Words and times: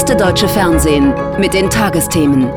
Erste 0.00 0.16
deutsche 0.16 0.48
Fernsehen 0.48 1.12
mit 1.38 1.52
den 1.52 1.68
Tagesthemen. 1.68 2.50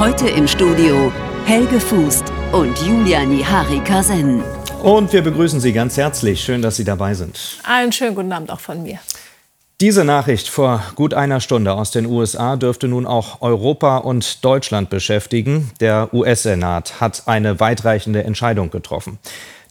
Heute 0.00 0.28
im 0.28 0.48
Studio 0.48 1.12
Helge 1.44 1.78
Fußt 1.78 2.24
und 2.50 2.76
Julia 2.80 3.24
Nihari 3.24 3.78
Kasen. 3.78 4.42
Und 4.82 5.12
wir 5.12 5.22
begrüßen 5.22 5.60
Sie 5.60 5.72
ganz 5.72 5.96
herzlich. 5.96 6.40
Schön, 6.40 6.62
dass 6.62 6.74
Sie 6.74 6.82
dabei 6.82 7.14
sind. 7.14 7.60
Einen 7.62 7.92
schönen 7.92 8.16
guten 8.16 8.32
Abend 8.32 8.50
auch 8.50 8.58
von 8.58 8.82
mir. 8.82 8.98
Diese 9.80 10.04
Nachricht 10.04 10.48
vor 10.48 10.82
gut 10.96 11.14
einer 11.14 11.40
Stunde 11.40 11.74
aus 11.74 11.92
den 11.92 12.06
USA 12.06 12.56
dürfte 12.56 12.88
nun 12.88 13.06
auch 13.06 13.40
Europa 13.40 13.98
und 13.98 14.44
Deutschland 14.44 14.90
beschäftigen. 14.90 15.70
Der 15.78 16.12
US-Senat 16.12 17.00
hat 17.00 17.22
eine 17.26 17.60
weitreichende 17.60 18.24
Entscheidung 18.24 18.70
getroffen. 18.70 19.20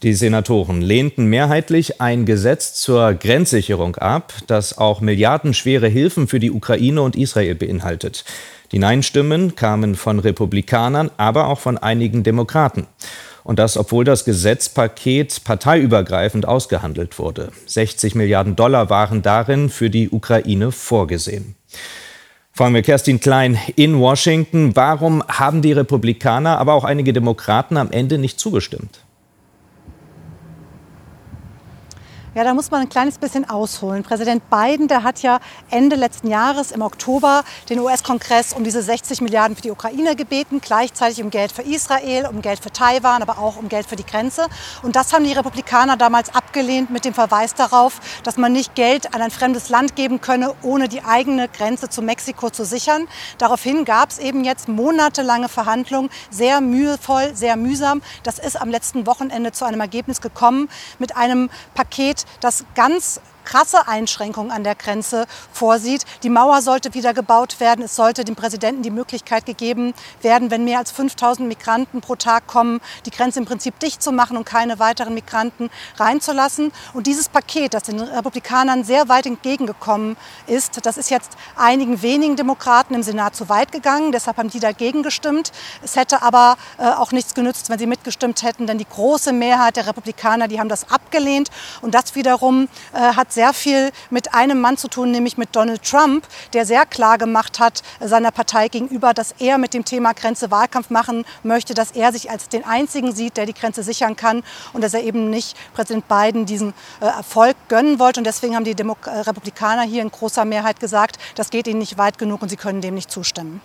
Die 0.02 0.14
Senatoren 0.14 0.80
lehnten 0.80 1.26
mehrheitlich 1.26 2.00
ein 2.00 2.24
Gesetz 2.24 2.72
zur 2.72 3.12
Grenzsicherung 3.12 3.96
ab, 3.96 4.32
das 4.46 4.78
auch 4.78 5.02
milliardenschwere 5.02 5.88
Hilfen 5.88 6.26
für 6.26 6.40
die 6.40 6.50
Ukraine 6.50 7.02
und 7.02 7.16
Israel 7.16 7.54
beinhaltet. 7.54 8.24
Die 8.72 8.78
Nein-Stimmen 8.78 9.56
kamen 9.56 9.96
von 9.96 10.18
Republikanern, 10.18 11.10
aber 11.18 11.48
auch 11.48 11.58
von 11.60 11.76
einigen 11.76 12.22
Demokraten. 12.22 12.86
Und 13.44 13.58
das, 13.58 13.76
obwohl 13.76 14.04
das 14.04 14.24
Gesetzpaket 14.24 15.44
parteiübergreifend 15.44 16.48
ausgehandelt 16.48 17.18
wurde. 17.18 17.52
60 17.66 18.14
Milliarden 18.14 18.56
Dollar 18.56 18.88
waren 18.88 19.20
darin 19.20 19.68
für 19.68 19.90
die 19.90 20.08
Ukraine 20.08 20.72
vorgesehen. 20.72 21.56
Fragen 22.52 22.74
wir 22.74 22.82
Kerstin 22.82 23.20
Klein 23.20 23.58
in 23.76 23.98
Washington. 23.98 24.74
Warum 24.76 25.22
haben 25.28 25.60
die 25.60 25.72
Republikaner, 25.72 26.56
aber 26.58 26.72
auch 26.72 26.84
einige 26.84 27.12
Demokraten 27.12 27.76
am 27.76 27.90
Ende 27.90 28.16
nicht 28.16 28.40
zugestimmt? 28.40 29.00
Ja, 32.32 32.44
da 32.44 32.54
muss 32.54 32.70
man 32.70 32.82
ein 32.82 32.88
kleines 32.88 33.18
bisschen 33.18 33.50
ausholen. 33.50 34.04
Präsident 34.04 34.48
Biden, 34.50 34.86
der 34.86 35.02
hat 35.02 35.20
ja 35.20 35.40
Ende 35.68 35.96
letzten 35.96 36.28
Jahres 36.28 36.70
im 36.70 36.80
Oktober 36.80 37.42
den 37.68 37.80
US-Kongress 37.80 38.52
um 38.52 38.62
diese 38.62 38.82
60 38.82 39.20
Milliarden 39.20 39.56
für 39.56 39.62
die 39.62 39.72
Ukraine 39.72 40.14
gebeten, 40.14 40.60
gleichzeitig 40.60 41.24
um 41.24 41.30
Geld 41.30 41.50
für 41.50 41.62
Israel, 41.62 42.28
um 42.30 42.40
Geld 42.40 42.60
für 42.60 42.70
Taiwan, 42.70 43.22
aber 43.22 43.38
auch 43.38 43.56
um 43.56 43.68
Geld 43.68 43.84
für 43.84 43.96
die 43.96 44.06
Grenze. 44.06 44.46
Und 44.84 44.94
das 44.94 45.12
haben 45.12 45.24
die 45.24 45.32
Republikaner 45.32 45.96
damals 45.96 46.32
abgelehnt 46.32 46.90
mit 46.90 47.04
dem 47.04 47.14
Verweis 47.14 47.54
darauf, 47.54 47.98
dass 48.22 48.36
man 48.36 48.52
nicht 48.52 48.76
Geld 48.76 49.12
an 49.12 49.22
ein 49.22 49.32
fremdes 49.32 49.68
Land 49.68 49.96
geben 49.96 50.20
könne, 50.20 50.54
ohne 50.62 50.86
die 50.86 51.02
eigene 51.02 51.48
Grenze 51.48 51.88
zu 51.88 52.00
Mexiko 52.00 52.48
zu 52.50 52.64
sichern. 52.64 53.08
Daraufhin 53.38 53.84
gab 53.84 54.10
es 54.10 54.20
eben 54.20 54.44
jetzt 54.44 54.68
monatelange 54.68 55.48
Verhandlungen, 55.48 56.10
sehr 56.30 56.60
mühevoll, 56.60 57.34
sehr 57.34 57.56
mühsam. 57.56 58.02
Das 58.22 58.38
ist 58.38 58.54
am 58.60 58.70
letzten 58.70 59.04
Wochenende 59.04 59.50
zu 59.50 59.64
einem 59.64 59.80
Ergebnis 59.80 60.20
gekommen 60.20 60.68
mit 61.00 61.16
einem 61.16 61.50
Paket 61.74 62.19
das 62.40 62.64
ganz 62.74 63.20
krasse 63.44 63.88
Einschränkungen 63.88 64.50
an 64.50 64.64
der 64.64 64.74
Grenze 64.74 65.26
vorsieht. 65.52 66.04
Die 66.22 66.30
Mauer 66.30 66.62
sollte 66.62 66.94
wieder 66.94 67.14
gebaut 67.14 67.60
werden. 67.60 67.84
Es 67.84 67.96
sollte 67.96 68.24
dem 68.24 68.36
Präsidenten 68.36 68.82
die 68.82 68.90
Möglichkeit 68.90 69.46
gegeben 69.46 69.94
werden, 70.22 70.50
wenn 70.50 70.64
mehr 70.64 70.78
als 70.78 70.90
5000 70.90 71.48
Migranten 71.48 72.00
pro 72.00 72.16
Tag 72.16 72.46
kommen, 72.46 72.80
die 73.06 73.10
Grenze 73.10 73.38
im 73.38 73.44
Prinzip 73.44 73.78
dicht 73.78 74.02
zu 74.02 74.12
machen 74.12 74.36
und 74.36 74.44
keine 74.44 74.78
weiteren 74.78 75.14
Migranten 75.14 75.70
reinzulassen. 75.96 76.72
Und 76.92 77.06
dieses 77.06 77.28
Paket, 77.28 77.74
das 77.74 77.84
den 77.84 78.00
Republikanern 78.00 78.84
sehr 78.84 79.08
weit 79.08 79.26
entgegengekommen 79.26 80.16
ist, 80.46 80.84
das 80.86 80.96
ist 80.96 81.10
jetzt 81.10 81.32
einigen 81.56 82.02
wenigen 82.02 82.36
Demokraten 82.36 82.94
im 82.94 83.02
Senat 83.02 83.36
zu 83.36 83.48
weit 83.48 83.72
gegangen. 83.72 84.12
Deshalb 84.12 84.36
haben 84.36 84.50
die 84.50 84.60
dagegen 84.60 85.02
gestimmt. 85.02 85.52
Es 85.82 85.96
hätte 85.96 86.22
aber 86.22 86.56
äh, 86.78 86.84
auch 86.84 87.12
nichts 87.12 87.34
genützt, 87.34 87.70
wenn 87.70 87.78
sie 87.78 87.86
mitgestimmt 87.86 88.42
hätten, 88.42 88.66
denn 88.66 88.78
die 88.78 88.86
große 88.88 89.32
Mehrheit 89.32 89.76
der 89.76 89.86
Republikaner, 89.86 90.48
die 90.48 90.60
haben 90.60 90.68
das 90.68 90.90
abgelehnt. 90.90 91.50
Und 91.80 91.94
das 91.94 92.14
wiederum 92.14 92.68
äh, 92.92 92.98
hat 92.98 93.29
sehr 93.32 93.40
sehr 93.40 93.54
viel 93.54 93.90
mit 94.10 94.34
einem 94.34 94.60
Mann 94.60 94.76
zu 94.76 94.88
tun, 94.88 95.10
nämlich 95.10 95.38
mit 95.38 95.56
Donald 95.56 95.82
Trump, 95.82 96.26
der 96.52 96.66
sehr 96.66 96.84
klar 96.84 97.16
gemacht 97.16 97.58
hat 97.58 97.82
seiner 97.98 98.30
Partei 98.30 98.68
gegenüber, 98.68 99.14
dass 99.14 99.34
er 99.38 99.56
mit 99.56 99.72
dem 99.72 99.84
Thema 99.84 100.12
Grenze 100.12 100.50
Wahlkampf 100.50 100.90
machen 100.90 101.24
möchte, 101.42 101.72
dass 101.72 101.92
er 101.92 102.12
sich 102.12 102.30
als 102.30 102.50
den 102.50 102.64
einzigen 102.64 103.14
sieht, 103.14 103.38
der 103.38 103.46
die 103.46 103.54
Grenze 103.54 103.82
sichern 103.82 104.14
kann 104.14 104.42
und 104.74 104.84
dass 104.84 104.92
er 104.92 105.02
eben 105.02 105.30
nicht 105.30 105.56
Präsident 105.72 106.06
Biden 106.06 106.44
diesen 106.44 106.74
äh, 107.00 107.06
Erfolg 107.06 107.56
gönnen 107.68 107.98
wollte. 107.98 108.20
Und 108.20 108.24
deswegen 108.24 108.54
haben 108.54 108.64
die 108.64 108.74
Demo 108.74 108.96
äh, 109.06 109.20
Republikaner 109.20 109.82
hier 109.82 110.02
in 110.02 110.10
großer 110.10 110.44
Mehrheit 110.44 110.78
gesagt, 110.78 111.16
das 111.34 111.48
geht 111.48 111.66
ihnen 111.66 111.78
nicht 111.78 111.96
weit 111.96 112.18
genug 112.18 112.42
und 112.42 112.50
sie 112.50 112.56
können 112.56 112.82
dem 112.82 112.94
nicht 112.94 113.10
zustimmen. 113.10 113.62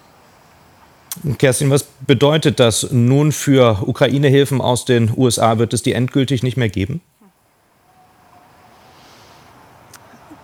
Kerstin, 1.38 1.70
was 1.70 1.84
bedeutet 1.84 2.60
das 2.60 2.92
nun 2.92 3.34
für 3.34 3.84
Ukraine-Hilfen 3.86 4.62
aus 4.62 4.86
den 4.86 5.12
USA? 5.16 5.58
Wird 5.58 5.74
es 5.74 5.84
die 5.84 5.94
endgültig 5.94 6.44
nicht 6.44 6.58
mehr 6.58 6.70
geben? 6.70 7.02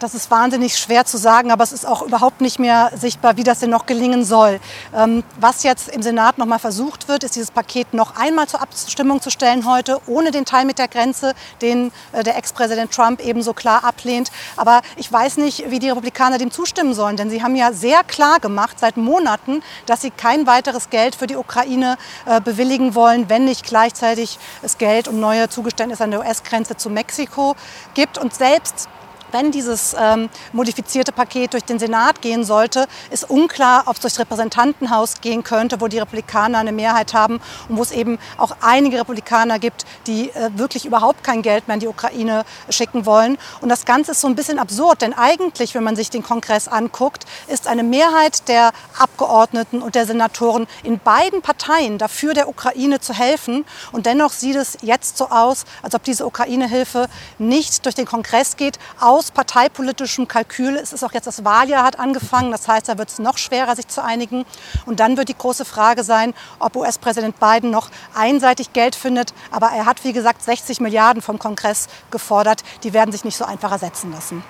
Das 0.01 0.15
ist 0.15 0.31
wahnsinnig 0.31 0.79
schwer 0.79 1.05
zu 1.05 1.17
sagen, 1.17 1.51
aber 1.51 1.63
es 1.63 1.71
ist 1.71 1.85
auch 1.85 2.01
überhaupt 2.01 2.41
nicht 2.41 2.57
mehr 2.57 2.91
sichtbar, 2.99 3.37
wie 3.37 3.43
das 3.43 3.59
denn 3.59 3.69
noch 3.69 3.85
gelingen 3.85 4.25
soll. 4.25 4.59
Ähm, 4.95 5.23
was 5.39 5.61
jetzt 5.61 5.89
im 5.89 6.01
Senat 6.01 6.39
noch 6.39 6.47
mal 6.47 6.57
versucht 6.57 7.07
wird, 7.07 7.23
ist 7.23 7.35
dieses 7.35 7.51
Paket 7.51 7.93
noch 7.93 8.15
einmal 8.15 8.47
zur 8.47 8.63
Abstimmung 8.63 9.21
zu 9.21 9.29
stellen 9.29 9.69
heute, 9.69 9.99
ohne 10.07 10.31
den 10.31 10.43
Teil 10.43 10.65
mit 10.65 10.79
der 10.79 10.87
Grenze, 10.87 11.35
den 11.61 11.91
äh, 12.13 12.23
der 12.23 12.35
Ex-Präsident 12.35 12.91
Trump 12.91 13.23
ebenso 13.23 13.53
klar 13.53 13.83
ablehnt. 13.83 14.31
Aber 14.57 14.81
ich 14.95 15.11
weiß 15.11 15.37
nicht, 15.37 15.69
wie 15.69 15.77
die 15.77 15.89
Republikaner 15.89 16.39
dem 16.39 16.49
zustimmen 16.49 16.95
sollen, 16.95 17.15
denn 17.15 17.29
sie 17.29 17.43
haben 17.43 17.55
ja 17.55 17.71
sehr 17.71 18.03
klar 18.03 18.39
gemacht 18.39 18.79
seit 18.79 18.97
Monaten, 18.97 19.61
dass 19.85 20.01
sie 20.01 20.09
kein 20.09 20.47
weiteres 20.47 20.89
Geld 20.89 21.13
für 21.13 21.27
die 21.27 21.35
Ukraine 21.35 21.99
äh, 22.25 22.41
bewilligen 22.41 22.95
wollen, 22.95 23.29
wenn 23.29 23.45
nicht 23.45 23.67
gleichzeitig 23.67 24.39
es 24.63 24.79
Geld 24.79 25.07
um 25.07 25.19
neue 25.19 25.47
Zugeständnisse 25.47 26.03
an 26.03 26.09
der 26.09 26.21
US-Grenze 26.21 26.75
zu 26.75 26.89
Mexiko 26.89 27.55
gibt. 27.93 28.17
Und 28.17 28.33
selbst 28.33 28.89
wenn 29.31 29.51
dieses 29.51 29.95
ähm, 29.99 30.29
modifizierte 30.53 31.11
Paket 31.11 31.53
durch 31.53 31.63
den 31.63 31.79
Senat 31.79 32.21
gehen 32.21 32.43
sollte, 32.43 32.87
ist 33.09 33.29
unklar, 33.29 33.83
ob 33.85 33.95
es 33.95 34.01
durchs 34.01 34.19
Repräsentantenhaus 34.19 35.21
gehen 35.21 35.43
könnte, 35.43 35.81
wo 35.81 35.87
die 35.87 35.99
Republikaner 35.99 36.59
eine 36.59 36.71
Mehrheit 36.71 37.13
haben 37.13 37.39
und 37.69 37.77
wo 37.77 37.81
es 37.81 37.91
eben 37.91 38.19
auch 38.37 38.55
einige 38.61 38.99
Republikaner 38.99 39.59
gibt, 39.59 39.85
die 40.07 40.29
äh, 40.29 40.49
wirklich 40.55 40.85
überhaupt 40.85 41.23
kein 41.23 41.41
Geld 41.41 41.67
mehr 41.67 41.75
in 41.75 41.79
die 41.81 41.87
Ukraine 41.87 42.43
schicken 42.69 43.05
wollen. 43.05 43.37
Und 43.61 43.69
das 43.69 43.85
Ganze 43.85 44.11
ist 44.11 44.21
so 44.21 44.27
ein 44.27 44.35
bisschen 44.35 44.59
absurd, 44.59 45.01
denn 45.01 45.13
eigentlich, 45.13 45.75
wenn 45.75 45.83
man 45.83 45.95
sich 45.95 46.09
den 46.09 46.23
Kongress 46.23 46.67
anguckt, 46.67 47.25
ist 47.47 47.67
eine 47.67 47.83
Mehrheit 47.83 48.47
der 48.47 48.71
Abgeordneten 48.97 49.81
und 49.81 49.95
der 49.95 50.05
Senatoren 50.05 50.67
in 50.83 50.99
beiden 50.99 51.41
Parteien 51.41 51.97
dafür, 51.97 52.33
der 52.33 52.47
Ukraine 52.47 52.99
zu 52.99 53.13
helfen. 53.13 53.65
Und 53.91 54.05
dennoch 54.05 54.31
sieht 54.31 54.55
es 54.55 54.77
jetzt 54.81 55.17
so 55.17 55.29
aus, 55.29 55.65
als 55.81 55.95
ob 55.95 56.03
diese 56.03 56.25
Ukraine-Hilfe 56.25 57.07
nicht 57.37 57.85
durch 57.85 57.95
den 57.95 58.05
Kongress 58.05 58.57
geht, 58.57 58.79
aus 58.99 59.20
aus 59.21 59.29
parteipolitischem 59.29 60.27
Kalkül. 60.27 60.75
Es 60.77 60.93
ist 60.93 61.03
auch 61.03 61.13
jetzt 61.13 61.27
das 61.27 61.45
Wahljahr 61.45 61.83
hat 61.83 61.99
angefangen. 61.99 62.51
Das 62.51 62.67
heißt, 62.67 62.89
da 62.89 62.97
wird 62.97 63.09
es 63.09 63.19
noch 63.19 63.37
schwerer, 63.37 63.75
sich 63.75 63.87
zu 63.87 64.03
einigen. 64.03 64.45
Und 64.87 64.99
dann 64.99 65.15
wird 65.15 65.29
die 65.29 65.37
große 65.37 65.63
Frage 65.63 66.03
sein, 66.03 66.33
ob 66.57 66.75
US-Präsident 66.75 67.39
Biden 67.39 67.69
noch 67.69 67.91
einseitig 68.15 68.73
Geld 68.73 68.95
findet. 68.95 69.35
Aber 69.51 69.67
er 69.67 69.85
hat, 69.85 70.03
wie 70.03 70.11
gesagt, 70.11 70.41
60 70.41 70.79
Milliarden 70.79 71.21
vom 71.21 71.37
Kongress 71.37 71.87
gefordert. 72.09 72.63
Die 72.83 72.93
werden 72.93 73.11
sich 73.11 73.23
nicht 73.23 73.37
so 73.37 73.45
einfach 73.45 73.71
ersetzen 73.71 74.11
lassen. 74.11 74.43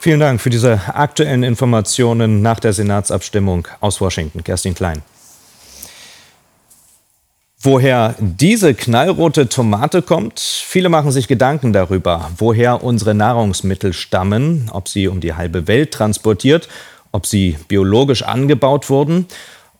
Vielen 0.00 0.20
Dank 0.20 0.42
für 0.42 0.50
diese 0.50 0.78
aktuellen 0.92 1.42
Informationen 1.42 2.42
nach 2.42 2.60
der 2.60 2.74
Senatsabstimmung 2.74 3.66
aus 3.80 4.02
Washington. 4.02 4.44
Kerstin 4.44 4.74
Klein. 4.74 5.02
Woher 7.66 8.14
diese 8.20 8.74
knallrote 8.74 9.48
Tomate 9.48 10.00
kommt? 10.00 10.38
Viele 10.38 10.88
machen 10.88 11.10
sich 11.10 11.26
Gedanken 11.26 11.72
darüber, 11.72 12.30
woher 12.38 12.84
unsere 12.84 13.12
Nahrungsmittel 13.12 13.92
stammen, 13.92 14.70
ob 14.72 14.86
sie 14.86 15.08
um 15.08 15.18
die 15.18 15.34
halbe 15.34 15.66
Welt 15.66 15.90
transportiert, 15.90 16.68
ob 17.10 17.26
sie 17.26 17.56
biologisch 17.66 18.22
angebaut 18.22 18.88
wurden. 18.88 19.26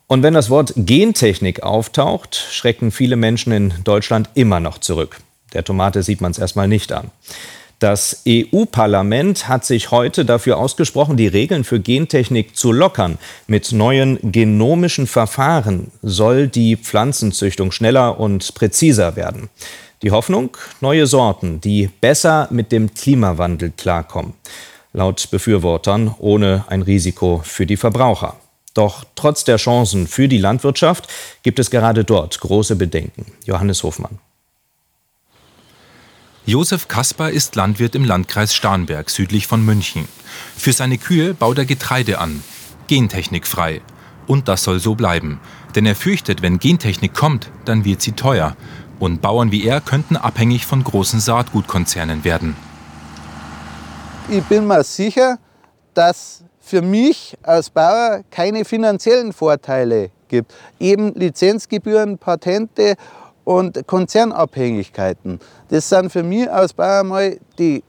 Und 0.08 0.24
wenn 0.24 0.34
das 0.34 0.50
Wort 0.50 0.72
Gentechnik 0.74 1.62
auftaucht, 1.62 2.34
schrecken 2.34 2.90
viele 2.90 3.14
Menschen 3.14 3.52
in 3.52 3.72
Deutschland 3.84 4.30
immer 4.34 4.58
noch 4.58 4.78
zurück. 4.78 5.20
Der 5.52 5.62
Tomate 5.62 6.02
sieht 6.02 6.20
man 6.20 6.32
es 6.32 6.38
erstmal 6.38 6.66
nicht 6.66 6.90
an. 6.90 7.12
Das 7.78 8.22
EU-Parlament 8.26 9.48
hat 9.48 9.66
sich 9.66 9.90
heute 9.90 10.24
dafür 10.24 10.56
ausgesprochen, 10.56 11.18
die 11.18 11.26
Regeln 11.26 11.62
für 11.62 11.78
Gentechnik 11.78 12.56
zu 12.56 12.72
lockern. 12.72 13.18
Mit 13.46 13.72
neuen 13.72 14.18
genomischen 14.32 15.06
Verfahren 15.06 15.92
soll 16.00 16.48
die 16.48 16.76
Pflanzenzüchtung 16.76 17.72
schneller 17.72 18.18
und 18.18 18.54
präziser 18.54 19.14
werden. 19.14 19.50
Die 20.02 20.10
Hoffnung, 20.10 20.56
neue 20.80 21.06
Sorten, 21.06 21.60
die 21.60 21.90
besser 22.00 22.48
mit 22.50 22.72
dem 22.72 22.94
Klimawandel 22.94 23.72
klarkommen. 23.76 24.32
Laut 24.94 25.30
Befürwortern 25.30 26.14
ohne 26.18 26.64
ein 26.68 26.80
Risiko 26.80 27.42
für 27.44 27.66
die 27.66 27.76
Verbraucher. 27.76 28.36
Doch 28.72 29.04
trotz 29.16 29.44
der 29.44 29.58
Chancen 29.58 30.06
für 30.06 30.28
die 30.28 30.38
Landwirtschaft 30.38 31.08
gibt 31.42 31.58
es 31.58 31.70
gerade 31.70 32.04
dort 32.04 32.40
große 32.40 32.76
Bedenken. 32.76 33.26
Johannes 33.44 33.82
Hofmann. 33.82 34.18
Josef 36.48 36.86
Kasper 36.86 37.30
ist 37.30 37.56
Landwirt 37.56 37.96
im 37.96 38.04
Landkreis 38.04 38.54
Starnberg 38.54 39.10
südlich 39.10 39.48
von 39.48 39.64
München. 39.64 40.06
Für 40.56 40.72
seine 40.72 40.96
Kühe 40.96 41.34
baut 41.34 41.58
er 41.58 41.64
Getreide 41.64 42.20
an, 42.20 42.40
gentechnikfrei. 42.86 43.80
Und 44.28 44.46
das 44.46 44.62
soll 44.62 44.78
so 44.78 44.94
bleiben. 44.94 45.40
Denn 45.74 45.86
er 45.86 45.96
fürchtet, 45.96 46.42
wenn 46.42 46.60
Gentechnik 46.60 47.14
kommt, 47.14 47.50
dann 47.64 47.84
wird 47.84 48.00
sie 48.00 48.12
teuer. 48.12 48.56
Und 49.00 49.22
Bauern 49.22 49.50
wie 49.50 49.66
er 49.66 49.80
könnten 49.80 50.16
abhängig 50.16 50.66
von 50.66 50.84
großen 50.84 51.18
Saatgutkonzernen 51.18 52.22
werden. 52.22 52.54
ich 54.28 54.44
bin 54.44 54.68
mir 54.68 54.84
sicher, 54.84 55.38
dass 55.94 56.44
für 56.60 56.80
mich 56.80 57.36
als 57.42 57.70
Bauer 57.70 58.22
keine 58.30 58.64
finanziellen 58.64 59.32
Vorteile 59.32 60.12
gibt. 60.28 60.54
Eben 60.78 61.12
Lizenzgebühren, 61.14 62.18
Patente 62.18 62.94
und 63.46 63.86
Konzernabhängigkeiten. 63.86 65.38
Das 65.68 65.88
sind 65.88 66.10
für 66.10 66.24
mich 66.24 66.50
als 66.50 66.72
Bauer 66.72 67.04
mal 67.04 67.38
die 67.58 67.82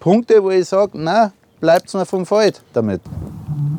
Punkte, 0.00 0.42
wo 0.42 0.50
ich 0.50 0.64
sage, 0.64 0.92
na, 0.94 1.32
bleibt 1.60 1.92
mir 1.94 2.06
vom 2.06 2.24
Feld 2.24 2.62
damit. 2.72 3.02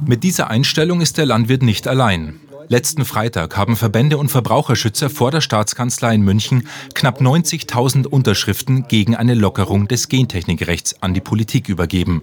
Mit 0.05 0.23
dieser 0.23 0.49
Einstellung 0.51 1.01
ist 1.01 1.17
der 1.17 1.25
Landwirt 1.25 1.63
nicht 1.63 1.87
allein. 1.87 2.39
Letzten 2.67 3.03
Freitag 3.03 3.57
haben 3.57 3.75
Verbände 3.75 4.17
und 4.17 4.29
Verbraucherschützer 4.29 5.09
vor 5.09 5.31
der 5.31 5.41
Staatskanzlei 5.41 6.15
in 6.15 6.21
München 6.21 6.67
knapp 6.93 7.19
90.000 7.19 8.05
Unterschriften 8.05 8.87
gegen 8.87 9.15
eine 9.15 9.33
Lockerung 9.33 9.87
des 9.87 10.09
Gentechnikrechts 10.09 11.01
an 11.01 11.13
die 11.15 11.19
Politik 11.19 11.67
übergeben. 11.67 12.21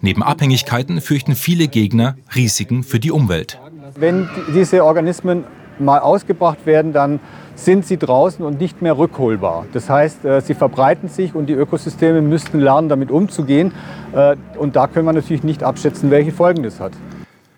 Neben 0.00 0.22
Abhängigkeiten 0.22 1.00
fürchten 1.00 1.34
viele 1.34 1.66
Gegner 1.66 2.16
Risiken 2.34 2.84
für 2.84 3.00
die 3.00 3.10
Umwelt. 3.10 3.58
Wenn 3.96 4.28
diese 4.54 4.84
Organismen 4.84 5.44
mal 5.78 5.98
ausgebracht 5.98 6.66
werden, 6.66 6.92
dann 6.92 7.20
sind 7.54 7.86
sie 7.86 7.96
draußen 7.96 8.44
und 8.44 8.60
nicht 8.60 8.82
mehr 8.82 8.98
rückholbar. 8.98 9.66
Das 9.72 9.88
heißt, 9.88 10.24
äh, 10.24 10.40
sie 10.40 10.54
verbreiten 10.54 11.08
sich 11.08 11.34
und 11.34 11.46
die 11.46 11.52
Ökosysteme 11.52 12.20
müssten 12.20 12.58
lernen, 12.60 12.88
damit 12.88 13.10
umzugehen. 13.10 13.72
Äh, 14.12 14.36
und 14.58 14.76
da 14.76 14.86
können 14.86 15.06
wir 15.06 15.12
natürlich 15.12 15.44
nicht 15.44 15.62
abschätzen, 15.62 16.10
welche 16.10 16.32
Folgen 16.32 16.62
das 16.62 16.80
hat. 16.80 16.92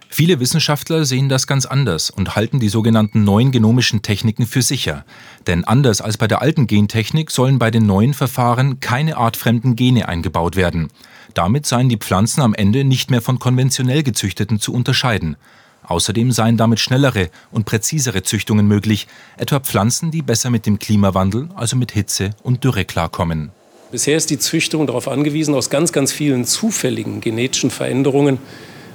Viele 0.08 0.40
Wissenschaftler 0.40 1.04
sehen 1.04 1.28
das 1.28 1.46
ganz 1.46 1.66
anders 1.66 2.08
und 2.08 2.36
halten 2.36 2.58
die 2.58 2.70
sogenannten 2.70 3.24
neuen 3.24 3.52
genomischen 3.52 4.00
Techniken 4.00 4.46
für 4.46 4.62
sicher. 4.62 5.04
Denn 5.46 5.64
anders 5.64 6.00
als 6.00 6.16
bei 6.16 6.26
der 6.26 6.40
alten 6.40 6.66
Gentechnik 6.66 7.30
sollen 7.30 7.58
bei 7.58 7.70
den 7.70 7.84
neuen 7.84 8.14
Verfahren 8.14 8.80
keine 8.80 9.18
artfremden 9.18 9.76
Gene 9.76 10.08
eingebaut 10.08 10.56
werden. 10.56 10.88
Damit 11.34 11.66
seien 11.66 11.90
die 11.90 11.98
Pflanzen 11.98 12.40
am 12.40 12.54
Ende 12.54 12.84
nicht 12.84 13.10
mehr 13.10 13.20
von 13.20 13.38
konventionell 13.38 14.02
gezüchteten 14.02 14.58
zu 14.58 14.72
unterscheiden. 14.72 15.36
Außerdem 15.86 16.32
seien 16.32 16.56
damit 16.56 16.80
schnellere 16.80 17.30
und 17.50 17.64
präzisere 17.64 18.22
Züchtungen 18.22 18.66
möglich, 18.66 19.06
etwa 19.36 19.60
Pflanzen, 19.60 20.10
die 20.10 20.22
besser 20.22 20.50
mit 20.50 20.66
dem 20.66 20.78
Klimawandel, 20.78 21.48
also 21.54 21.76
mit 21.76 21.92
Hitze 21.92 22.30
und 22.42 22.64
Dürre 22.64 22.84
klarkommen. 22.84 23.50
Bisher 23.92 24.16
ist 24.16 24.30
die 24.30 24.38
Züchtung 24.38 24.86
darauf 24.86 25.06
angewiesen, 25.06 25.54
aus 25.54 25.70
ganz, 25.70 25.92
ganz 25.92 26.12
vielen 26.12 26.44
zufälligen 26.44 27.20
genetischen 27.20 27.70
Veränderungen 27.70 28.38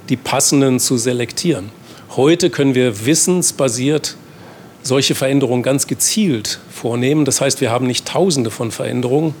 die 0.08 0.16
passenden 0.16 0.80
zu 0.80 0.98
selektieren. 0.98 1.70
Heute 2.16 2.50
können 2.50 2.74
wir 2.74 3.06
wissensbasiert 3.06 4.16
solche 4.82 5.14
Veränderungen 5.14 5.62
ganz 5.62 5.86
gezielt 5.86 6.58
vornehmen. 6.70 7.24
Das 7.24 7.40
heißt, 7.40 7.60
wir 7.60 7.70
haben 7.70 7.86
nicht 7.86 8.06
Tausende 8.06 8.50
von 8.50 8.70
Veränderungen 8.70 9.34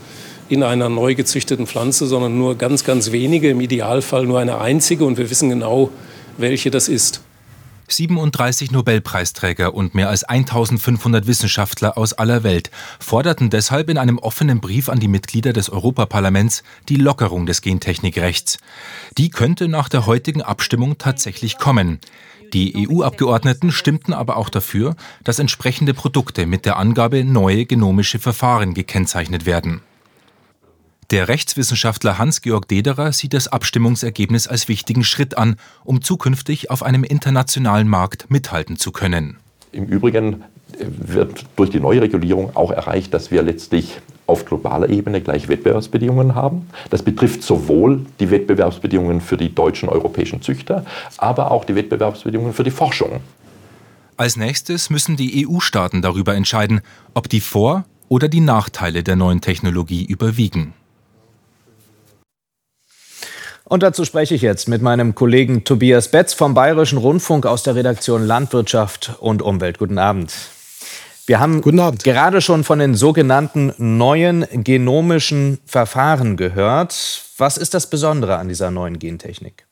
in 0.48 0.62
einer 0.62 0.88
neu 0.88 1.14
gezüchteten 1.14 1.66
Pflanze, 1.66 2.06
sondern 2.06 2.38
nur 2.38 2.56
ganz, 2.56 2.84
ganz 2.84 3.12
wenige, 3.12 3.50
im 3.50 3.60
Idealfall 3.60 4.24
nur 4.24 4.38
eine 4.38 4.60
einzige 4.60 5.04
und 5.04 5.18
wir 5.18 5.30
wissen 5.30 5.48
genau, 5.48 5.90
welche 6.38 6.70
das 6.70 6.88
ist. 6.88 7.20
37 7.88 8.70
Nobelpreisträger 8.70 9.74
und 9.74 9.94
mehr 9.94 10.08
als 10.08 10.24
1500 10.24 11.26
Wissenschaftler 11.26 11.98
aus 11.98 12.12
aller 12.12 12.42
Welt 12.42 12.70
forderten 12.98 13.50
deshalb 13.50 13.90
in 13.90 13.98
einem 13.98 14.18
offenen 14.18 14.60
Brief 14.60 14.88
an 14.88 15.00
die 15.00 15.08
Mitglieder 15.08 15.52
des 15.52 15.70
Europaparlaments 15.70 16.62
die 16.88 16.96
Lockerung 16.96 17.46
des 17.46 17.60
Gentechnikrechts. 17.60 18.58
Die 19.18 19.30
könnte 19.30 19.68
nach 19.68 19.88
der 19.88 20.06
heutigen 20.06 20.42
Abstimmung 20.42 20.98
tatsächlich 20.98 21.58
kommen. 21.58 22.00
Die 22.52 22.86
EU-Abgeordneten 22.88 23.72
stimmten 23.72 24.12
aber 24.12 24.36
auch 24.36 24.50
dafür, 24.50 24.96
dass 25.24 25.38
entsprechende 25.38 25.94
Produkte 25.94 26.46
mit 26.46 26.66
der 26.66 26.76
Angabe 26.76 27.24
neue 27.24 27.64
genomische 27.64 28.18
Verfahren 28.18 28.74
gekennzeichnet 28.74 29.46
werden. 29.46 29.82
Der 31.12 31.28
Rechtswissenschaftler 31.28 32.16
Hans-Georg 32.16 32.68
Dederer 32.68 33.12
sieht 33.12 33.34
das 33.34 33.46
Abstimmungsergebnis 33.46 34.48
als 34.48 34.66
wichtigen 34.68 35.04
Schritt 35.04 35.36
an, 35.36 35.56
um 35.84 36.00
zukünftig 36.00 36.70
auf 36.70 36.82
einem 36.82 37.04
internationalen 37.04 37.86
Markt 37.86 38.30
mithalten 38.30 38.78
zu 38.78 38.92
können. 38.92 39.36
Im 39.72 39.84
Übrigen 39.84 40.42
wird 40.78 41.44
durch 41.56 41.68
die 41.68 41.80
neue 41.80 42.00
Regulierung 42.00 42.56
auch 42.56 42.70
erreicht, 42.70 43.12
dass 43.12 43.30
wir 43.30 43.42
letztlich 43.42 44.00
auf 44.26 44.46
globaler 44.46 44.88
Ebene 44.88 45.20
gleiche 45.20 45.48
Wettbewerbsbedingungen 45.48 46.34
haben. 46.34 46.70
Das 46.88 47.02
betrifft 47.02 47.42
sowohl 47.42 48.06
die 48.18 48.30
Wettbewerbsbedingungen 48.30 49.20
für 49.20 49.36
die 49.36 49.54
deutschen 49.54 49.90
europäischen 49.90 50.40
Züchter, 50.40 50.86
aber 51.18 51.50
auch 51.50 51.66
die 51.66 51.74
Wettbewerbsbedingungen 51.74 52.54
für 52.54 52.64
die 52.64 52.70
Forschung. 52.70 53.20
Als 54.16 54.38
nächstes 54.38 54.88
müssen 54.88 55.18
die 55.18 55.46
EU-Staaten 55.46 56.00
darüber 56.00 56.34
entscheiden, 56.34 56.80
ob 57.12 57.28
die 57.28 57.40
Vor- 57.42 57.84
oder 58.08 58.28
die 58.28 58.40
Nachteile 58.40 59.02
der 59.02 59.16
neuen 59.16 59.42
Technologie 59.42 60.06
überwiegen. 60.06 60.72
Und 63.72 63.82
dazu 63.82 64.04
spreche 64.04 64.34
ich 64.34 64.42
jetzt 64.42 64.68
mit 64.68 64.82
meinem 64.82 65.14
Kollegen 65.14 65.64
Tobias 65.64 66.08
Betz 66.08 66.34
vom 66.34 66.52
Bayerischen 66.52 66.98
Rundfunk 66.98 67.46
aus 67.46 67.62
der 67.62 67.74
Redaktion 67.74 68.22
Landwirtschaft 68.22 69.12
und 69.18 69.40
Umwelt. 69.40 69.78
Guten 69.78 69.96
Abend. 69.96 70.30
Wir 71.24 71.40
haben 71.40 71.62
gerade 71.62 72.42
schon 72.42 72.64
von 72.64 72.80
den 72.80 72.94
sogenannten 72.94 73.72
neuen 73.78 74.44
genomischen 74.52 75.58
Verfahren 75.64 76.36
gehört. 76.36 77.24
Was 77.38 77.56
ist 77.56 77.72
das 77.72 77.88
Besondere 77.88 78.36
an 78.36 78.48
dieser 78.48 78.70
neuen 78.70 78.98
Gentechnik? 78.98 79.66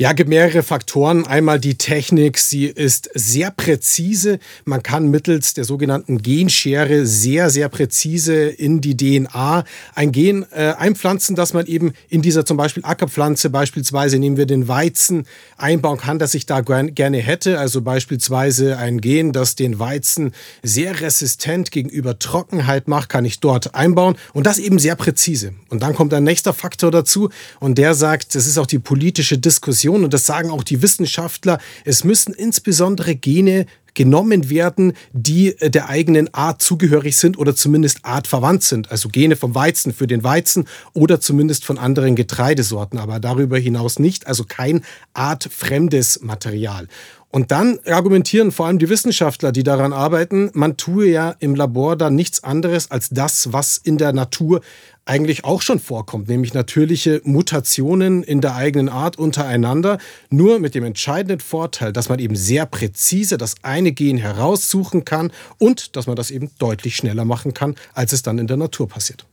Ja, 0.00 0.14
gibt 0.14 0.30
mehrere 0.30 0.62
Faktoren. 0.62 1.26
Einmal 1.26 1.60
die 1.60 1.74
Technik, 1.74 2.38
sie 2.38 2.64
ist 2.64 3.10
sehr 3.12 3.50
präzise. 3.50 4.38
Man 4.64 4.82
kann 4.82 5.10
mittels 5.10 5.52
der 5.52 5.64
sogenannten 5.64 6.22
Genschere 6.22 7.04
sehr, 7.04 7.50
sehr 7.50 7.68
präzise 7.68 8.44
in 8.48 8.80
die 8.80 8.96
DNA 8.96 9.62
ein 9.94 10.10
Gen 10.10 10.46
äh, 10.52 10.72
einpflanzen, 10.72 11.36
dass 11.36 11.52
man 11.52 11.66
eben 11.66 11.92
in 12.08 12.22
dieser 12.22 12.46
zum 12.46 12.56
Beispiel 12.56 12.82
Ackerpflanze, 12.82 13.50
beispielsweise 13.50 14.18
nehmen 14.18 14.38
wir 14.38 14.46
den 14.46 14.68
Weizen, 14.68 15.26
einbauen 15.58 15.98
kann, 15.98 16.18
das 16.18 16.32
ich 16.32 16.46
da 16.46 16.62
gerne 16.62 17.18
hätte. 17.18 17.58
Also 17.58 17.82
beispielsweise 17.82 18.78
ein 18.78 19.02
Gen, 19.02 19.34
das 19.34 19.54
den 19.54 19.80
Weizen 19.80 20.32
sehr 20.62 21.02
resistent 21.02 21.72
gegenüber 21.72 22.18
Trockenheit 22.18 22.88
macht, 22.88 23.10
kann 23.10 23.26
ich 23.26 23.40
dort 23.40 23.74
einbauen 23.74 24.16
und 24.32 24.46
das 24.46 24.58
eben 24.58 24.78
sehr 24.78 24.96
präzise. 24.96 25.52
Und 25.68 25.82
dann 25.82 25.94
kommt 25.94 26.14
ein 26.14 26.24
nächster 26.24 26.54
Faktor 26.54 26.90
dazu 26.90 27.28
und 27.58 27.76
der 27.76 27.92
sagt, 27.92 28.34
das 28.34 28.46
ist 28.46 28.56
auch 28.56 28.66
die 28.66 28.78
politische 28.78 29.36
Diskussion 29.36 29.89
Diskussion, 29.90 30.04
und 30.04 30.14
das 30.14 30.26
sagen 30.26 30.50
auch 30.50 30.62
die 30.62 30.82
Wissenschaftler, 30.82 31.58
es 31.84 32.04
müssen 32.04 32.32
insbesondere 32.32 33.16
Gene 33.16 33.66
genommen 33.94 34.48
werden, 34.48 34.92
die 35.12 35.58
äh, 35.60 35.68
der 35.68 35.88
eigenen 35.88 36.32
Art 36.32 36.62
zugehörig 36.62 37.16
sind 37.16 37.36
oder 37.36 37.56
zumindest 37.56 38.04
artverwandt 38.04 38.62
sind. 38.62 38.90
Also 38.90 39.08
Gene 39.08 39.34
vom 39.34 39.54
Weizen 39.54 39.92
für 39.92 40.06
den 40.06 40.22
Weizen 40.22 40.66
oder 40.92 41.20
zumindest 41.20 41.64
von 41.64 41.76
anderen 41.76 42.14
Getreidesorten, 42.14 43.00
aber 43.00 43.18
darüber 43.18 43.58
hinaus 43.58 43.98
nicht. 43.98 44.28
Also 44.28 44.44
kein 44.44 44.84
artfremdes 45.12 46.20
Material. 46.22 46.86
Und 47.32 47.52
dann 47.52 47.78
argumentieren 47.86 48.50
vor 48.50 48.66
allem 48.66 48.80
die 48.80 48.88
Wissenschaftler, 48.88 49.52
die 49.52 49.62
daran 49.62 49.92
arbeiten, 49.92 50.50
man 50.52 50.76
tue 50.76 51.06
ja 51.06 51.36
im 51.38 51.54
Labor 51.54 51.94
dann 51.94 52.16
nichts 52.16 52.42
anderes 52.42 52.90
als 52.90 53.08
das, 53.10 53.52
was 53.52 53.78
in 53.78 53.98
der 53.98 54.12
Natur 54.12 54.62
eigentlich 55.04 55.44
auch 55.44 55.62
schon 55.62 55.78
vorkommt, 55.78 56.28
nämlich 56.28 56.54
natürliche 56.54 57.20
Mutationen 57.22 58.24
in 58.24 58.40
der 58.40 58.56
eigenen 58.56 58.88
Art 58.88 59.16
untereinander, 59.16 59.98
nur 60.28 60.58
mit 60.58 60.74
dem 60.74 60.84
entscheidenden 60.84 61.38
Vorteil, 61.38 61.92
dass 61.92 62.08
man 62.08 62.18
eben 62.18 62.34
sehr 62.34 62.66
präzise 62.66 63.38
das 63.38 63.54
eine 63.62 63.92
Gen 63.92 64.18
heraussuchen 64.18 65.04
kann 65.04 65.32
und 65.58 65.94
dass 65.94 66.08
man 66.08 66.16
das 66.16 66.32
eben 66.32 66.50
deutlich 66.58 66.96
schneller 66.96 67.24
machen 67.24 67.54
kann, 67.54 67.76
als 67.94 68.12
es 68.12 68.22
dann 68.22 68.38
in 68.38 68.48
der 68.48 68.56
Natur 68.56 68.88
passiert. 68.88 69.24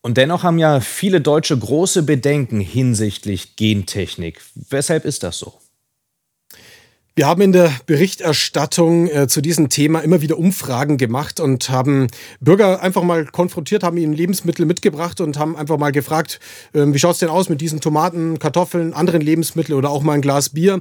Und 0.00 0.16
dennoch 0.16 0.42
haben 0.42 0.58
ja 0.58 0.80
viele 0.80 1.20
Deutsche 1.20 1.56
große 1.56 2.02
Bedenken 2.02 2.60
hinsichtlich 2.60 3.56
Gentechnik. 3.56 4.40
Weshalb 4.54 5.04
ist 5.04 5.22
das 5.22 5.38
so? 5.38 5.61
Wir 7.14 7.26
haben 7.26 7.42
in 7.42 7.52
der 7.52 7.70
Berichterstattung 7.84 9.06
äh, 9.06 9.28
zu 9.28 9.42
diesem 9.42 9.68
Thema 9.68 10.00
immer 10.00 10.22
wieder 10.22 10.38
Umfragen 10.38 10.96
gemacht 10.96 11.40
und 11.40 11.68
haben 11.68 12.06
Bürger 12.40 12.80
einfach 12.80 13.02
mal 13.02 13.26
konfrontiert, 13.26 13.82
haben 13.82 13.98
ihnen 13.98 14.14
Lebensmittel 14.14 14.64
mitgebracht 14.64 15.20
und 15.20 15.38
haben 15.38 15.54
einfach 15.54 15.76
mal 15.76 15.92
gefragt, 15.92 16.40
äh, 16.72 16.86
wie 16.86 16.98
schaut 16.98 17.12
es 17.12 17.18
denn 17.18 17.28
aus 17.28 17.50
mit 17.50 17.60
diesen 17.60 17.82
Tomaten, 17.82 18.38
Kartoffeln, 18.38 18.94
anderen 18.94 19.20
Lebensmitteln 19.20 19.76
oder 19.76 19.90
auch 19.90 20.02
mal 20.02 20.14
ein 20.14 20.22
Glas 20.22 20.48
Bier. 20.50 20.80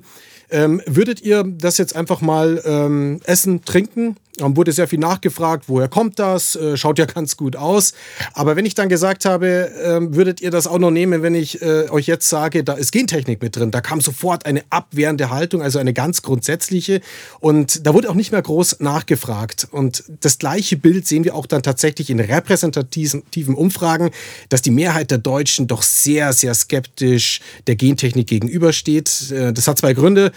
Ähm, 0.49 0.81
würdet 0.85 1.19
ihr 1.21 1.43
das 1.43 1.77
jetzt 1.77 1.97
einfach 1.97 2.21
mal 2.21 2.61
ähm, 2.63 3.19
essen, 3.25 3.65
trinken? 3.65 4.15
Dann 4.37 4.55
wurde 4.55 4.71
sehr 4.71 4.87
viel 4.87 4.99
nachgefragt, 4.99 5.65
woher 5.67 5.87
kommt 5.87 6.19
das? 6.19 6.55
Äh, 6.55 6.77
schaut 6.77 6.99
ja 6.99 7.05
ganz 7.13 7.37
gut 7.37 7.55
aus. 7.55 7.93
Aber 8.33 8.55
wenn 8.55 8.65
ich 8.65 8.75
dann 8.75 8.89
gesagt 8.89 9.25
habe, 9.25 9.71
äh, 9.71 10.15
würdet 10.15 10.41
ihr 10.41 10.51
das 10.51 10.67
auch 10.67 10.79
noch 10.79 10.91
nehmen, 10.91 11.21
wenn 11.21 11.35
ich 11.35 11.61
äh, 11.61 11.89
euch 11.89 12.07
jetzt 12.07 12.29
sage, 12.29 12.63
da 12.63 12.73
ist 12.73 12.91
Gentechnik 12.91 13.41
mit 13.41 13.55
drin, 13.55 13.71
da 13.71 13.81
kam 13.81 14.01
sofort 14.01 14.45
eine 14.45 14.63
abwehrende 14.69 15.29
Haltung, 15.29 15.61
also 15.61 15.79
eine 15.79 15.93
ganz 15.93 16.21
grundsätzliche. 16.21 17.01
Und 17.39 17.85
da 17.85 17.93
wurde 17.93 18.09
auch 18.09 18.15
nicht 18.15 18.31
mehr 18.31 18.41
groß 18.41 18.79
nachgefragt. 18.79 19.67
Und 19.71 20.03
das 20.21 20.37
gleiche 20.37 20.77
Bild 20.77 21.07
sehen 21.07 21.23
wir 21.23 21.35
auch 21.35 21.45
dann 21.45 21.63
tatsächlich 21.63 22.09
in 22.09 22.19
repräsentativen 22.19 23.55
Umfragen, 23.55 24.11
dass 24.49 24.61
die 24.61 24.71
Mehrheit 24.71 25.11
der 25.11 25.17
Deutschen 25.17 25.67
doch 25.67 25.81
sehr, 25.81 26.33
sehr 26.33 26.53
skeptisch 26.53 27.41
der 27.67 27.75
Gentechnik 27.75 28.27
gegenübersteht. 28.27 29.31
Äh, 29.31 29.53
das 29.53 29.67
hat 29.67 29.77
zwei 29.77 29.93
Gründe. 29.93 30.31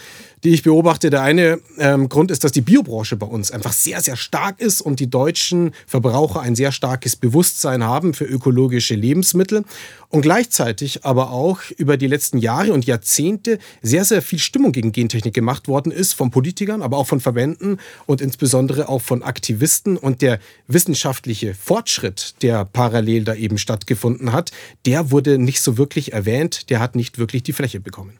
Die 0.45 0.53
ich 0.53 0.63
beobachte. 0.63 1.09
Der 1.09 1.23
eine 1.23 1.59
ähm, 1.79 2.07
Grund 2.07 2.29
ist, 2.29 2.43
dass 2.43 2.51
die 2.51 2.61
Biobranche 2.61 3.15
bei 3.15 3.25
uns 3.25 3.51
einfach 3.51 3.73
sehr, 3.73 3.99
sehr 4.01 4.15
stark 4.15 4.61
ist 4.61 4.79
und 4.79 4.99
die 4.99 5.09
deutschen 5.09 5.71
Verbraucher 5.87 6.41
ein 6.41 6.55
sehr 6.55 6.71
starkes 6.71 7.15
Bewusstsein 7.15 7.83
haben 7.83 8.13
für 8.13 8.25
ökologische 8.25 8.93
Lebensmittel 8.93 9.65
und 10.09 10.21
gleichzeitig 10.21 11.03
aber 11.03 11.31
auch 11.31 11.59
über 11.77 11.97
die 11.97 12.05
letzten 12.05 12.37
Jahre 12.37 12.73
und 12.73 12.85
Jahrzehnte 12.85 13.57
sehr, 13.81 14.05
sehr 14.05 14.21
viel 14.21 14.39
Stimmung 14.39 14.71
gegen 14.71 14.91
Gentechnik 14.91 15.33
gemacht 15.33 15.67
worden 15.67 15.91
ist 15.91 16.13
von 16.13 16.29
Politikern, 16.29 16.83
aber 16.83 16.97
auch 16.97 17.07
von 17.07 17.19
Verbänden 17.19 17.79
und 18.05 18.21
insbesondere 18.21 18.87
auch 18.87 19.01
von 19.01 19.23
Aktivisten. 19.23 19.97
Und 19.97 20.21
der 20.21 20.39
wissenschaftliche 20.67 21.55
Fortschritt, 21.55 22.35
der 22.43 22.65
parallel 22.65 23.23
da 23.23 23.33
eben 23.33 23.57
stattgefunden 23.57 24.31
hat, 24.31 24.51
der 24.85 25.09
wurde 25.09 25.39
nicht 25.39 25.61
so 25.61 25.77
wirklich 25.77 26.13
erwähnt, 26.13 26.69
der 26.69 26.79
hat 26.79 26.95
nicht 26.95 27.17
wirklich 27.17 27.41
die 27.41 27.53
Fläche 27.53 27.79
bekommen. 27.79 28.19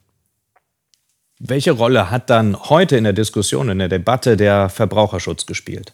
Welche 1.40 1.72
Rolle 1.72 2.12
hat 2.12 2.30
dann 2.30 2.58
heute 2.70 2.96
in 2.96 3.04
der 3.04 3.14
Diskussion, 3.14 3.68
in 3.70 3.80
der 3.80 3.90
Debatte 3.90 4.38
der 4.38 4.70
Verbraucherschutz 4.70 5.46
gespielt? 5.46 5.94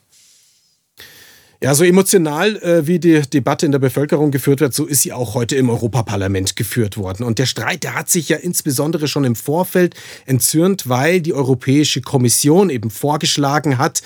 Ja, 1.63 1.75
so 1.75 1.83
emotional 1.83 2.57
äh, 2.57 2.87
wie 2.87 2.97
die 2.97 3.21
Debatte 3.21 3.67
in 3.67 3.71
der 3.71 3.77
Bevölkerung 3.77 4.31
geführt 4.31 4.61
wird, 4.61 4.73
so 4.73 4.85
ist 4.85 5.03
sie 5.03 5.13
auch 5.13 5.35
heute 5.35 5.55
im 5.55 5.69
Europaparlament 5.69 6.55
geführt 6.55 6.97
worden. 6.97 7.23
Und 7.23 7.37
der 7.37 7.45
Streit, 7.45 7.83
der 7.83 7.93
hat 7.93 8.09
sich 8.09 8.29
ja 8.29 8.37
insbesondere 8.37 9.07
schon 9.07 9.25
im 9.25 9.35
Vorfeld 9.35 9.93
entzürnt, 10.25 10.89
weil 10.89 11.21
die 11.21 11.33
Europäische 11.33 12.01
Kommission 12.01 12.71
eben 12.71 12.89
vorgeschlagen 12.89 13.77
hat, 13.77 14.01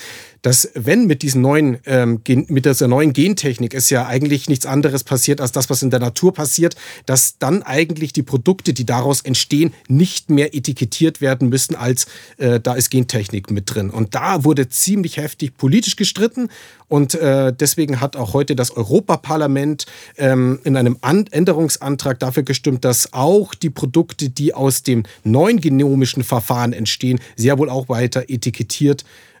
dass 0.46 0.70
wenn 0.74 1.08
mit 1.08 1.22
diesen 1.22 1.42
neuen, 1.42 1.78
ähm, 1.86 2.20
mit 2.46 2.66
dieser 2.66 2.86
neuen 2.86 3.12
Gentechnik 3.12 3.74
es 3.74 3.90
ja 3.90 4.06
eigentlich 4.06 4.48
nichts 4.48 4.64
anderes 4.64 5.02
passiert 5.02 5.40
als 5.40 5.50
das, 5.50 5.68
was 5.70 5.82
in 5.82 5.90
der 5.90 5.98
Natur 5.98 6.32
passiert, 6.32 6.76
dass 7.04 7.38
dann 7.38 7.64
eigentlich 7.64 8.12
die 8.12 8.22
Produkte, 8.22 8.72
die 8.72 8.86
daraus 8.86 9.22
entstehen, 9.22 9.74
nicht 9.88 10.30
mehr 10.30 10.54
etikettiert 10.54 11.20
werden 11.20 11.48
müssen, 11.48 11.74
als 11.74 12.06
äh, 12.36 12.60
da 12.60 12.74
ist 12.74 12.90
Gentechnik 12.90 13.50
mit 13.50 13.74
drin. 13.74 13.90
Und 13.90 14.14
da 14.14 14.44
wurde 14.44 14.68
ziemlich 14.68 15.16
heftig 15.16 15.56
politisch 15.56 15.96
gestritten 15.96 16.48
und 16.86 17.16
äh, 17.16 17.52
deswegen 17.52 18.00
hat 18.00 18.14
auch 18.14 18.32
heute 18.32 18.54
das 18.54 18.70
Europaparlament 18.70 19.86
ähm, 20.16 20.60
in 20.62 20.76
einem 20.76 20.96
An 21.00 21.26
Änderungsantrag 21.28 22.20
dafür 22.20 22.44
gestimmt, 22.44 22.84
dass 22.84 23.12
auch 23.12 23.52
die 23.52 23.70
Produkte, 23.70 24.28
die 24.28 24.54
aus 24.54 24.84
dem 24.84 25.02
neuen 25.24 25.60
genomischen 25.60 26.22
Verfahren 26.22 26.72
entstehen, 26.72 27.18
sehr 27.34 27.58
wohl 27.58 27.68
auch 27.68 27.88
weiter 27.88 28.26
etikettiert 28.28 29.02
werden 29.02 29.35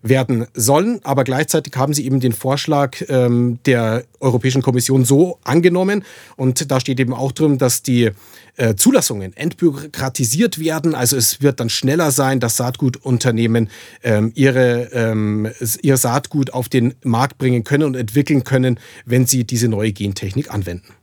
sollen. 0.54 1.00
Aber 1.04 1.24
gleichzeitig 1.24 1.74
haben 1.76 1.94
sie 1.94 2.04
eben 2.04 2.20
den 2.20 2.32
Vorschlag 2.32 2.96
ähm, 3.08 3.58
der 3.66 4.04
Europäischen 4.20 4.62
Kommission 4.62 5.04
so 5.04 5.38
angenommen. 5.44 6.04
Und 6.36 6.70
da 6.70 6.80
steht 6.80 7.00
eben 7.00 7.14
auch 7.14 7.32
drin, 7.32 7.58
dass 7.58 7.82
die 7.82 8.10
äh, 8.56 8.74
Zulassungen 8.74 9.36
entbürokratisiert 9.36 10.58
werden. 10.58 10.94
Also 10.94 11.16
es 11.16 11.42
wird 11.42 11.60
dann 11.60 11.68
schneller 11.68 12.10
sein, 12.10 12.40
dass 12.40 12.56
Saatgutunternehmen 12.56 13.68
ähm, 14.02 14.32
ihre, 14.34 14.90
ähm, 14.92 15.50
ihr 15.82 15.96
Saatgut 15.96 16.52
auf 16.52 16.68
den 16.68 16.94
Markt 17.02 17.38
bringen 17.38 17.64
können 17.64 17.84
und 17.84 17.96
entwickeln 17.96 18.44
können, 18.44 18.78
wenn 19.04 19.26
sie 19.26 19.44
diese 19.44 19.68
neue 19.68 19.92
Gentechnik 19.92 20.52
anwenden. 20.52 20.94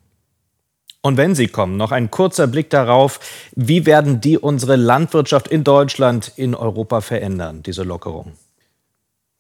Und 1.06 1.18
wenn 1.18 1.36
sie 1.36 1.48
kommen, 1.48 1.76
noch 1.76 1.92
ein 1.92 2.10
kurzer 2.12 2.48
Blick 2.48 2.70
darauf, 2.70 3.20
wie 3.56 3.86
werden 3.86 4.22
die 4.22 4.38
unsere 4.38 4.78
Landwirtschaft 4.78 5.50
in 5.50 5.66
Deutschland, 5.66 6.32
in 6.38 6.56
Europa 6.56 7.02
verändern, 7.02 7.62
diese 7.62 7.84
Lockerung? 7.84 8.32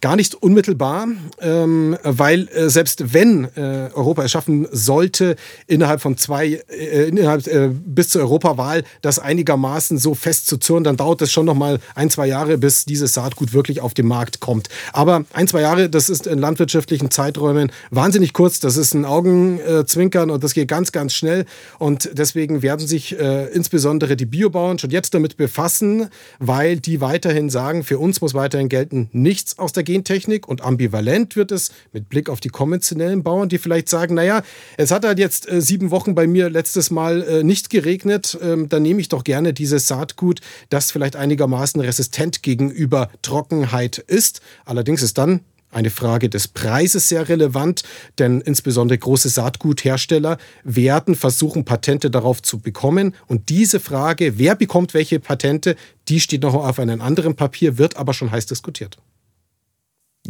Gar 0.00 0.14
nicht 0.14 0.36
unmittelbar, 0.36 1.08
ähm, 1.40 1.96
weil 2.04 2.46
äh, 2.54 2.68
selbst 2.70 3.12
wenn 3.14 3.48
äh, 3.56 3.90
Europa 3.92 4.22
es 4.22 4.30
schaffen 4.30 4.68
sollte, 4.70 5.34
innerhalb 5.66 6.00
von 6.00 6.16
zwei, 6.16 6.62
äh, 6.68 7.08
innerhalb, 7.08 7.48
äh, 7.48 7.68
bis 7.68 8.10
zur 8.10 8.22
Europawahl 8.22 8.84
das 9.02 9.18
einigermaßen 9.18 9.98
so 9.98 10.14
fest 10.14 10.46
zu 10.46 10.58
zürnen, 10.58 10.84
dann 10.84 10.96
dauert 10.96 11.20
es 11.22 11.32
schon 11.32 11.46
noch 11.46 11.56
mal 11.56 11.80
ein, 11.96 12.10
zwei 12.10 12.28
Jahre, 12.28 12.58
bis 12.58 12.84
dieses 12.84 13.12
Saatgut 13.14 13.52
wirklich 13.52 13.80
auf 13.80 13.92
den 13.92 14.06
Markt 14.06 14.38
kommt. 14.38 14.68
Aber 14.92 15.24
ein, 15.32 15.48
zwei 15.48 15.62
Jahre, 15.62 15.90
das 15.90 16.08
ist 16.08 16.28
in 16.28 16.38
landwirtschaftlichen 16.38 17.10
Zeiträumen 17.10 17.72
wahnsinnig 17.90 18.32
kurz. 18.34 18.60
Das 18.60 18.76
ist 18.76 18.94
ein 18.94 19.04
Augenzwinkern 19.04 20.30
und 20.30 20.44
das 20.44 20.54
geht 20.54 20.68
ganz, 20.68 20.92
ganz 20.92 21.12
schnell. 21.12 21.44
Und 21.80 22.10
deswegen 22.12 22.62
werden 22.62 22.86
sich 22.86 23.18
äh, 23.18 23.46
insbesondere 23.46 24.14
die 24.14 24.26
Biobauern 24.26 24.78
schon 24.78 24.90
jetzt 24.90 25.12
damit 25.14 25.36
befassen, 25.36 26.08
weil 26.38 26.78
die 26.78 27.00
weiterhin 27.00 27.50
sagen, 27.50 27.82
für 27.82 27.98
uns 27.98 28.20
muss 28.20 28.34
weiterhin 28.34 28.68
gelten, 28.68 29.08
nichts 29.10 29.58
aus 29.58 29.72
der 29.72 29.87
Gentechnik 29.88 30.46
und 30.46 30.60
ambivalent 30.60 31.34
wird 31.34 31.50
es 31.50 31.70
mit 31.94 32.10
Blick 32.10 32.28
auf 32.28 32.40
die 32.40 32.50
konventionellen 32.50 33.22
Bauern, 33.22 33.48
die 33.48 33.56
vielleicht 33.56 33.88
sagen, 33.88 34.16
naja, 34.16 34.42
es 34.76 34.90
hat 34.90 35.06
halt 35.06 35.18
jetzt 35.18 35.50
äh, 35.50 35.62
sieben 35.62 35.90
Wochen 35.90 36.14
bei 36.14 36.26
mir 36.26 36.50
letztes 36.50 36.90
Mal 36.90 37.22
äh, 37.22 37.42
nicht 37.42 37.70
geregnet, 37.70 38.36
ähm, 38.42 38.68
dann 38.68 38.82
nehme 38.82 39.00
ich 39.00 39.08
doch 39.08 39.24
gerne 39.24 39.54
dieses 39.54 39.88
Saatgut, 39.88 40.42
das 40.68 40.90
vielleicht 40.90 41.16
einigermaßen 41.16 41.80
resistent 41.80 42.42
gegenüber 42.42 43.08
Trockenheit 43.22 43.96
ist. 43.96 44.42
Allerdings 44.66 45.02
ist 45.02 45.16
dann 45.16 45.40
eine 45.70 45.90
Frage 45.90 46.28
des 46.28 46.48
Preises 46.48 47.08
sehr 47.08 47.28
relevant, 47.28 47.82
denn 48.18 48.42
insbesondere 48.42 48.98
große 48.98 49.30
Saatguthersteller 49.30 50.36
werden 50.64 51.14
versuchen, 51.14 51.64
Patente 51.64 52.10
darauf 52.10 52.42
zu 52.42 52.58
bekommen. 52.58 53.14
Und 53.26 53.48
diese 53.48 53.80
Frage, 53.80 54.38
wer 54.38 54.54
bekommt 54.54 54.92
welche 54.92 55.18
Patente, 55.18 55.76
die 56.08 56.20
steht 56.20 56.42
noch 56.42 56.54
auf 56.54 56.78
einem 56.78 57.00
anderen 57.00 57.36
Papier, 57.36 57.78
wird 57.78 57.96
aber 57.96 58.12
schon 58.12 58.30
heiß 58.30 58.46
diskutiert. 58.46 58.98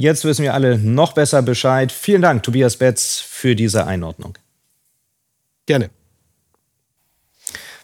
Jetzt 0.01 0.25
wissen 0.25 0.45
wir 0.45 0.55
alle 0.55 0.79
noch 0.79 1.13
besser 1.13 1.43
Bescheid. 1.43 1.91
Vielen 1.91 2.23
Dank, 2.23 2.45
Tobias 2.45 2.77
Betz, 2.77 3.19
für 3.19 3.57
diese 3.57 3.85
Einordnung. 3.85 4.39
Gerne. 5.67 5.91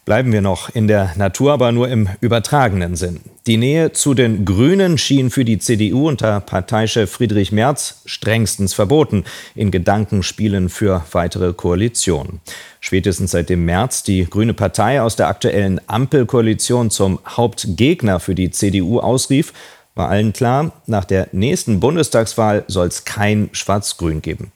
Bleiben 0.05 0.33
wir 0.33 0.41
noch 0.41 0.73
in 0.73 0.87
der 0.87 1.13
Natur, 1.17 1.53
aber 1.53 1.73
nur 1.73 1.89
im 1.89 2.09
übertragenen 2.21 2.95
Sinn. 2.95 3.21
Die 3.49 3.57
Nähe 3.57 3.93
zu 3.93 4.15
den 4.15 4.45
Grünen 4.45 4.97
schien 4.97 5.31
für 5.31 5.45
die 5.45 5.59
CDU 5.59 6.07
unter 6.07 6.41
Parteichef 6.41 7.11
Friedrich 7.11 7.51
Merz 7.51 8.03
strengstens 8.05 8.75
verboten 8.75 9.25
in 9.57 9.73
Gedankenspielen 9.73 10.69
für 10.69 11.05
weitere 11.11 11.53
Koalitionen. 11.53 12.41
Spätestens 12.81 13.33
seitdem 13.33 13.65
Merz 13.65 14.05
die 14.05 14.25
Grüne 14.29 14.55
Partei 14.55 15.03
aus 15.03 15.17
der 15.17 15.27
aktuellen 15.27 15.81
Ampelkoalition 15.89 16.91
zum 16.91 17.19
Hauptgegner 17.27 18.21
für 18.21 18.37
die 18.37 18.51
CDU 18.51 19.01
ausrief, 19.01 19.53
war 19.95 20.09
allen 20.09 20.33
klar, 20.33 20.73
nach 20.87 21.05
der 21.05 21.29
nächsten 21.33 21.81
Bundestagswahl 21.81 22.65
soll 22.67 22.89
es 22.89 23.05
kein 23.05 23.49
Schwarz-Grün 23.53 24.23
geben. 24.23 24.53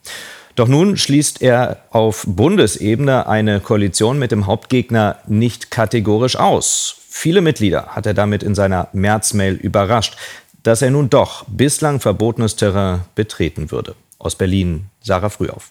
Doch 0.57 0.67
nun 0.67 0.97
schließt 0.97 1.41
er 1.41 1.85
auf 1.91 2.25
Bundesebene 2.27 3.29
eine 3.29 3.61
Koalition 3.61 4.19
mit 4.19 4.33
dem 4.33 4.47
Hauptgegner 4.47 5.19
nicht 5.29 5.71
kategorisch 5.71 6.35
aus. 6.35 6.97
Viele 7.09 7.41
Mitglieder 7.41 7.87
hat 7.89 8.07
er 8.07 8.15
damit 8.15 8.43
in 8.43 8.57
seiner 8.57 8.89
März-Mail 8.93 9.55
überrascht, 9.55 10.17
dass 10.65 10.83
er 10.83 10.91
nun 10.91 11.11
doch 11.11 11.45
bislang 11.47 12.01
verbotenes 12.01 12.57
Terrain 12.57 13.03
betreten 13.15 13.71
würde. 13.71 13.95
Aus 14.19 14.35
Berlin, 14.35 14.87
Sarah 15.01 15.31
Frühauf. 15.31 15.71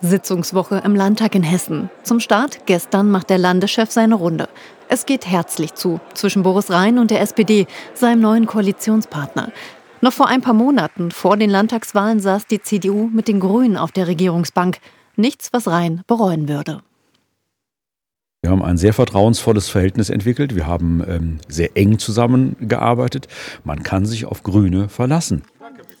Sitzungswoche 0.00 0.82
im 0.84 0.96
Landtag 0.96 1.34
in 1.34 1.42
Hessen. 1.42 1.90
Zum 2.02 2.20
Start 2.20 2.66
gestern 2.66 3.10
macht 3.10 3.30
der 3.30 3.38
Landeschef 3.38 3.90
seine 3.90 4.16
Runde. 4.16 4.48
Es 4.92 5.06
geht 5.06 5.24
herzlich 5.24 5.74
zu 5.74 6.00
zwischen 6.14 6.42
Boris 6.42 6.68
Rhein 6.68 6.98
und 6.98 7.12
der 7.12 7.20
SPD, 7.20 7.68
seinem 7.94 8.22
neuen 8.22 8.46
Koalitionspartner. 8.46 9.52
Noch 10.00 10.12
vor 10.12 10.26
ein 10.26 10.40
paar 10.40 10.52
Monaten, 10.52 11.12
vor 11.12 11.36
den 11.36 11.48
Landtagswahlen, 11.48 12.18
saß 12.18 12.48
die 12.48 12.60
CDU 12.60 13.06
mit 13.06 13.28
den 13.28 13.38
Grünen 13.38 13.76
auf 13.76 13.92
der 13.92 14.08
Regierungsbank. 14.08 14.78
Nichts, 15.14 15.52
was 15.52 15.68
Rhein 15.68 16.02
bereuen 16.08 16.48
würde. 16.48 16.82
Wir 18.42 18.50
haben 18.50 18.64
ein 18.64 18.78
sehr 18.78 18.92
vertrauensvolles 18.92 19.68
Verhältnis 19.68 20.10
entwickelt. 20.10 20.56
Wir 20.56 20.66
haben 20.66 21.04
ähm, 21.06 21.38
sehr 21.46 21.76
eng 21.76 22.00
zusammengearbeitet. 22.00 23.28
Man 23.62 23.84
kann 23.84 24.06
sich 24.06 24.24
auf 24.26 24.42
Grüne 24.42 24.88
verlassen. 24.88 25.44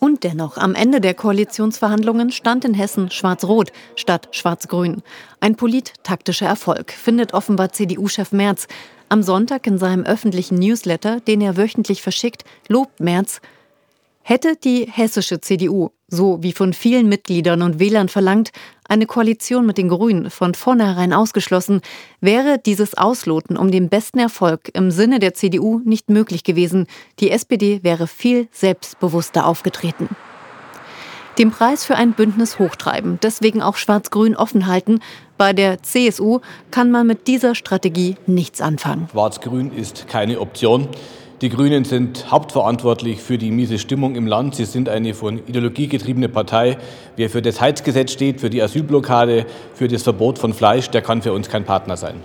Und 0.00 0.24
dennoch, 0.24 0.56
am 0.56 0.74
Ende 0.74 1.02
der 1.02 1.12
Koalitionsverhandlungen 1.12 2.32
stand 2.32 2.64
in 2.64 2.72
Hessen 2.72 3.10
Schwarz-Rot 3.10 3.70
statt 3.96 4.28
Schwarz-Grün. 4.32 5.02
Ein 5.40 5.56
polit-taktischer 5.56 6.46
Erfolg, 6.46 6.90
findet 6.90 7.34
offenbar 7.34 7.72
CDU-Chef 7.72 8.32
Merz. 8.32 8.66
Am 9.10 9.22
Sonntag 9.22 9.66
in 9.66 9.76
seinem 9.76 10.04
öffentlichen 10.04 10.58
Newsletter, 10.58 11.20
den 11.20 11.42
er 11.42 11.58
wöchentlich 11.58 12.00
verschickt, 12.00 12.44
lobt 12.66 12.98
Merz, 12.98 13.42
Hätte 14.30 14.54
die 14.54 14.86
hessische 14.88 15.40
CDU, 15.40 15.88
so 16.06 16.40
wie 16.40 16.52
von 16.52 16.72
vielen 16.72 17.08
Mitgliedern 17.08 17.62
und 17.62 17.80
Wählern 17.80 18.08
verlangt, 18.08 18.52
eine 18.88 19.06
Koalition 19.06 19.66
mit 19.66 19.76
den 19.76 19.88
Grünen 19.88 20.30
von 20.30 20.54
vornherein 20.54 21.12
ausgeschlossen, 21.12 21.80
wäre 22.20 22.60
dieses 22.64 22.96
Ausloten 22.96 23.56
um 23.56 23.72
den 23.72 23.88
besten 23.88 24.20
Erfolg 24.20 24.70
im 24.72 24.92
Sinne 24.92 25.18
der 25.18 25.34
CDU 25.34 25.80
nicht 25.84 26.10
möglich 26.10 26.44
gewesen. 26.44 26.86
Die 27.18 27.32
SPD 27.32 27.82
wäre 27.82 28.06
viel 28.06 28.46
selbstbewusster 28.52 29.44
aufgetreten. 29.48 30.08
Den 31.36 31.50
Preis 31.50 31.84
für 31.84 31.96
ein 31.96 32.12
Bündnis 32.12 32.60
hochtreiben, 32.60 33.18
deswegen 33.20 33.62
auch 33.62 33.74
Schwarz-Grün 33.74 34.36
offen 34.36 34.68
halten. 34.68 35.00
Bei 35.38 35.52
der 35.52 35.82
CSU 35.82 36.38
kann 36.70 36.92
man 36.92 37.08
mit 37.08 37.26
dieser 37.26 37.56
Strategie 37.56 38.14
nichts 38.28 38.60
anfangen. 38.60 39.08
Schwarz-Grün 39.10 39.72
ist 39.72 40.06
keine 40.06 40.38
Option. 40.38 40.86
Die 41.42 41.48
Grünen 41.48 41.86
sind 41.86 42.30
hauptverantwortlich 42.30 43.22
für 43.22 43.38
die 43.38 43.50
miese 43.50 43.78
Stimmung 43.78 44.14
im 44.14 44.26
Land. 44.26 44.56
Sie 44.56 44.66
sind 44.66 44.90
eine 44.90 45.14
von 45.14 45.38
Ideologie 45.38 45.86
getriebene 45.86 46.28
Partei. 46.28 46.76
Wer 47.16 47.30
für 47.30 47.40
das 47.40 47.62
Heizgesetz 47.62 48.12
steht, 48.12 48.42
für 48.42 48.50
die 48.50 48.60
Asylblockade, 48.60 49.46
für 49.72 49.88
das 49.88 50.02
Verbot 50.02 50.38
von 50.38 50.52
Fleisch, 50.52 50.90
der 50.90 51.00
kann 51.00 51.22
für 51.22 51.32
uns 51.32 51.48
kein 51.48 51.64
Partner 51.64 51.96
sein. 51.96 52.16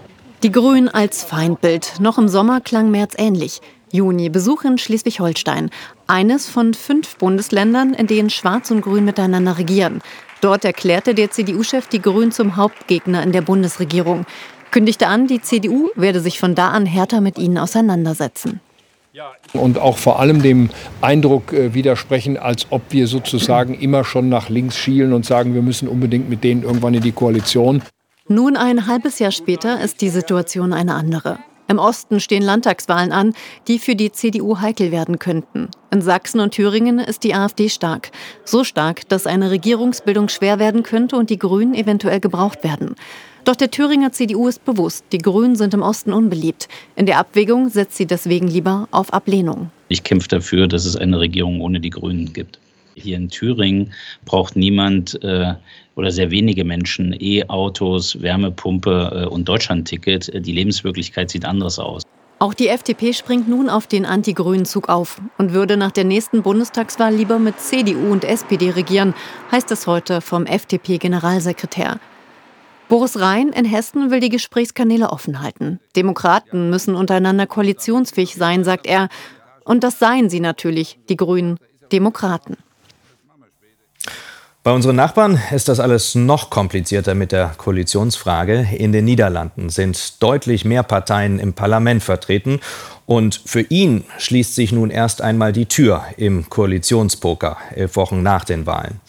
Die 0.44 0.52
Grünen 0.52 0.90
als 0.90 1.24
Feindbild. 1.24 1.94
Noch 2.02 2.18
im 2.18 2.28
Sommer 2.28 2.60
klang 2.60 2.92
Merz 2.92 3.14
ähnlich. 3.18 3.62
Juni 3.90 4.28
Besuch 4.28 4.66
in 4.66 4.78
Schleswig-Holstein, 4.78 5.70
eines 6.08 6.50
von 6.50 6.74
fünf 6.74 7.16
Bundesländern, 7.16 7.94
in 7.94 8.08
denen 8.08 8.30
Schwarz 8.30 8.70
und 8.70 8.82
Grün 8.82 9.06
miteinander 9.06 9.58
regieren. 9.58 10.02
Dort 10.42 10.66
erklärte 10.66 11.16
der 11.16 11.32
CDU-Chef 11.32 11.88
die 11.88 12.02
Grünen 12.02 12.34
zum 12.34 12.58
Hauptgegner 12.58 13.24
in 13.24 13.32
der 13.32 13.42
Bundesregierung, 13.42 14.26
kündigte 14.72 15.08
an, 15.08 15.28
die 15.28 15.42
CDU 15.42 15.88
werde 15.96 16.20
sich 16.20 16.38
von 16.38 16.54
da 16.54 16.72
an 16.72 16.86
härter 16.86 17.22
mit 17.22 17.38
ihnen 17.38 17.58
auseinandersetzen 17.58 18.60
und 19.54 19.78
auch 19.78 19.98
vor 19.98 20.20
allem 20.20 20.42
dem 20.42 20.70
Eindruck 21.02 21.54
äh, 21.54 21.74
widersprechen, 21.74 22.38
als 22.38 22.68
ob 22.70 22.82
wir 22.90 23.08
sozusagen 23.08 23.74
immer 23.74 24.04
schon 24.04 24.30
nach 24.30 24.50
links 24.50 24.78
schielen 24.78 25.14
und 25.14 25.26
sagen, 25.26 25.54
wir 25.54 25.62
müssen 25.62 25.88
unbedingt 25.88 26.30
mit 26.30 26.44
denen 26.44 26.64
irgendwann 26.64 26.94
in 26.94 27.02
die 27.02 27.12
Koalition. 27.12 27.82
Nun 28.28 28.58
ein 28.58 28.88
halbes 28.88 29.20
Jahr 29.20 29.32
später 29.32 29.82
ist 29.82 30.02
die 30.02 30.10
Situation 30.10 30.74
eine 30.74 30.96
andere. 30.96 31.40
Im 31.68 31.80
Osten 31.80 32.20
stehen 32.20 32.44
Landtagswahlen 32.44 33.12
an, 33.12 33.34
die 33.68 33.80
für 33.80 33.96
die 33.96 34.12
CDU 34.12 34.60
heikel 34.60 34.92
werden 34.92 35.18
könnten. 35.18 35.70
In 35.92 36.02
Sachsen 36.02 36.40
und 36.40 36.52
Thüringen 36.52 37.00
ist 37.00 37.24
die 37.24 37.34
AfD 37.34 37.70
stark. 37.70 38.12
So 38.44 38.64
stark, 38.64 39.08
dass 39.10 39.26
eine 39.26 39.50
Regierungsbildung 39.50 40.30
schwer 40.30 40.60
werden 40.60 40.84
könnte 40.84 41.16
und 41.16 41.30
die 41.30 41.40
Grünen 41.40 41.74
eventuell 41.74 42.20
gebraucht 42.20 42.64
werden. 42.64 42.96
Doch 43.46 43.56
der 43.56 43.72
Thüringer 43.72 44.12
CDU 44.12 44.48
ist 44.48 44.66
bewusst, 44.66 45.06
die 45.12 45.20
Grünen 45.20 45.56
sind 45.56 45.74
im 45.74 45.84
Osten 45.84 46.14
unbeliebt. 46.14 46.68
In 46.96 47.06
der 47.06 47.20
Abwägung 47.20 47.70
setzt 47.70 47.96
sie 47.96 48.08
deswegen 48.08 48.48
lieber 48.48 48.88
auf 48.92 49.14
Ablehnung. 49.14 49.70
Ich 49.88 50.04
kämpfe 50.04 50.28
dafür, 50.28 50.68
dass 50.68 50.86
es 50.86 50.96
eine 50.96 51.20
Regierung 51.20 51.62
ohne 51.62 51.80
die 51.80 51.92
Grünen 51.92 52.34
gibt. 52.34 52.60
Hier 52.96 53.18
in 53.18 53.30
Thüringen 53.30 53.94
braucht 54.24 54.56
niemand 54.56 55.22
äh, 55.24 55.54
oder 55.96 56.12
sehr 56.12 56.32
wenige 56.32 56.64
Menschen 56.64 57.16
E-Autos, 57.20 58.22
Wärmepumpe 58.22 59.24
äh, 59.24 59.26
und 59.28 59.48
Deutschlandticket. 59.48 60.32
Die 60.46 60.52
Lebenswirklichkeit 60.52 61.30
sieht 61.30 61.46
anders 61.46 61.80
aus. 61.80 62.04
Auch 62.38 62.54
die 62.54 62.68
FDP 62.68 63.14
springt 63.14 63.48
nun 63.48 63.70
auf 63.70 63.88
den 63.88 64.06
anti-grünen 64.06 64.66
Zug 64.66 64.90
auf 64.90 65.22
und 65.38 65.54
würde 65.54 65.78
nach 65.78 65.92
der 65.92 66.04
nächsten 66.04 66.44
Bundestagswahl 66.44 67.16
lieber 67.16 67.40
mit 67.40 67.60
CDU 67.60 68.12
und 68.12 68.26
SPD 68.26 68.72
regieren, 68.72 69.14
heißt 69.52 69.72
es 69.72 69.88
heute 69.88 70.20
vom 70.20 70.46
FDP-Generalsekretär. 70.46 71.98
Boris 72.90 73.20
Rhein 73.20 73.50
in 73.50 73.66
Hessen 73.66 74.12
will 74.12 74.20
die 74.20 74.30
Gesprächskanäle 74.30 75.10
offen 75.10 75.42
halten. 75.42 75.80
Demokraten 75.96 76.70
müssen 76.70 76.94
untereinander 76.96 77.48
koalitionsfähig 77.48 78.36
sein, 78.36 78.64
sagt 78.64 78.86
er. 78.86 79.08
Und 79.64 79.84
das 79.84 79.98
seien 79.98 80.30
sie 80.30 80.40
natürlich, 80.40 81.00
die 81.10 81.16
Grünen, 81.16 81.58
Demokraten. 81.92 82.58
Bei 84.66 84.72
unseren 84.72 84.96
Nachbarn 84.96 85.40
ist 85.52 85.68
das 85.68 85.80
alles 85.80 86.16
noch 86.16 86.50
komplizierter 86.50 87.14
mit 87.14 87.32
der 87.32 87.54
Koalitionsfrage. 87.56 88.68
In 88.76 88.94
den 88.94 89.06
Niederlanden 89.06 89.70
sind 89.70 90.24
deutlich 90.24 90.66
mehr 90.66 90.82
Parteien 90.82 91.38
im 91.38 91.54
Parlament 91.54 92.02
vertreten. 92.02 92.60
Und 93.06 93.40
für 93.46 93.62
ihn 93.62 94.06
schließt 94.18 94.56
sich 94.56 94.72
nun 94.72 94.90
erst 94.90 95.22
einmal 95.22 95.54
die 95.54 95.68
Tür 95.68 96.04
im 96.18 96.50
Koalitionspoker 96.50 97.58
elf 97.76 97.96
Wochen 97.96 98.24
nach 98.24 98.44
den 98.44 98.66
Wahlen. 98.66 99.02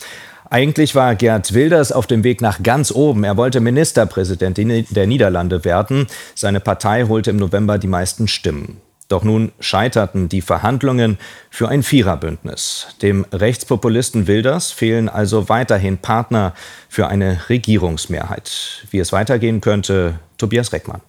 Eigentlich 0.50 0.94
war 0.94 1.14
Gerd 1.14 1.54
Wilders 1.54 1.90
auf 1.90 2.06
dem 2.06 2.22
Weg 2.22 2.42
nach 2.42 2.62
ganz 2.62 2.92
oben. 2.92 3.24
Er 3.24 3.38
wollte 3.38 3.60
Ministerpräsident 3.60 4.58
der 4.58 5.06
Niederlande 5.06 5.64
werden. 5.64 6.06
Seine 6.34 6.60
Partei 6.60 7.04
holte 7.04 7.30
im 7.30 7.38
November 7.38 7.78
die 7.78 7.88
meisten 7.88 8.28
Stimmen. 8.28 8.82
Doch 9.08 9.22
nun 9.22 9.52
scheiterten 9.60 10.28
die 10.28 10.40
Verhandlungen 10.40 11.18
für 11.50 11.68
ein 11.68 11.82
Viererbündnis. 11.82 12.88
Dem 13.02 13.24
Rechtspopulisten 13.32 14.26
Wilders 14.26 14.72
fehlen 14.72 15.08
also 15.08 15.48
weiterhin 15.48 15.98
Partner 15.98 16.54
für 16.88 17.06
eine 17.06 17.48
Regierungsmehrheit. 17.48 18.84
Wie 18.90 18.98
es 18.98 19.12
weitergehen 19.12 19.60
könnte, 19.60 20.18
Tobias 20.38 20.72
Reckmann. 20.72 21.02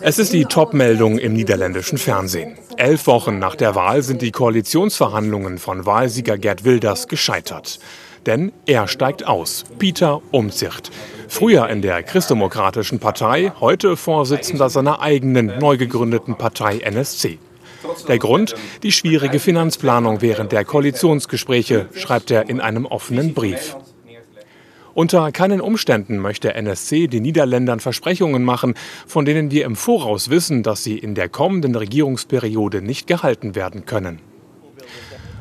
Es 0.00 0.18
ist 0.18 0.32
die 0.32 0.44
Top-Meldung 0.44 1.18
im 1.18 1.32
niederländischen 1.32 1.98
Fernsehen. 1.98 2.58
Elf 2.76 3.06
Wochen 3.06 3.38
nach 3.38 3.56
der 3.56 3.74
Wahl 3.74 4.02
sind 4.02 4.22
die 4.22 4.30
Koalitionsverhandlungen 4.30 5.58
von 5.58 5.86
Wahlsieger 5.86 6.38
Gerd 6.38 6.64
Wilders 6.64 7.08
gescheitert. 7.08 7.80
Denn 8.26 8.52
er 8.66 8.88
steigt 8.88 9.26
aus. 9.26 9.64
Peter 9.78 10.20
Umzicht. 10.32 10.90
Früher 11.28 11.68
in 11.68 11.82
der 11.82 12.02
Christdemokratischen 12.02 12.98
Partei, 12.98 13.52
heute 13.60 13.96
Vorsitzender 13.96 14.68
seiner 14.68 15.00
eigenen 15.00 15.58
neu 15.58 15.76
gegründeten 15.76 16.36
Partei 16.36 16.78
NSC. 16.78 17.38
Der 18.08 18.18
Grund? 18.18 18.54
Die 18.82 18.92
schwierige 18.92 19.38
Finanzplanung 19.38 20.22
während 20.22 20.52
der 20.52 20.64
Koalitionsgespräche, 20.64 21.88
schreibt 21.94 22.30
er 22.30 22.48
in 22.48 22.60
einem 22.60 22.86
offenen 22.86 23.34
Brief. 23.34 23.76
Unter 24.94 25.30
keinen 25.30 25.60
Umständen 25.60 26.18
möchte 26.18 26.54
NSC 26.54 27.06
den 27.06 27.22
Niederländern 27.22 27.80
Versprechungen 27.80 28.42
machen, 28.42 28.74
von 29.06 29.26
denen 29.26 29.50
wir 29.50 29.66
im 29.66 29.76
Voraus 29.76 30.30
wissen, 30.30 30.62
dass 30.62 30.84
sie 30.84 30.96
in 30.96 31.14
der 31.14 31.28
kommenden 31.28 31.74
Regierungsperiode 31.74 32.80
nicht 32.80 33.06
gehalten 33.06 33.54
werden 33.54 33.84
können. 33.84 34.20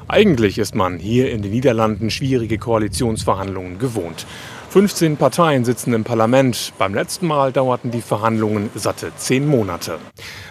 Eigentlich 0.08 0.60
ist 0.60 0.76
man 0.76 1.00
hier 1.00 1.32
in 1.32 1.42
den 1.42 1.52
Niederlanden 1.52 2.12
schwierige 2.12 2.58
Koalitionsverhandlungen 2.58 3.80
gewohnt. 3.80 4.28
15 4.76 5.16
Parteien 5.16 5.64
sitzen 5.64 5.94
im 5.94 6.04
Parlament. 6.04 6.74
Beim 6.78 6.94
letzten 6.94 7.28
Mal 7.28 7.54
dauerten 7.54 7.92
die 7.92 8.02
Verhandlungen 8.02 8.70
satte 8.76 9.14
zehn 9.16 9.48
Monate. 9.48 10.00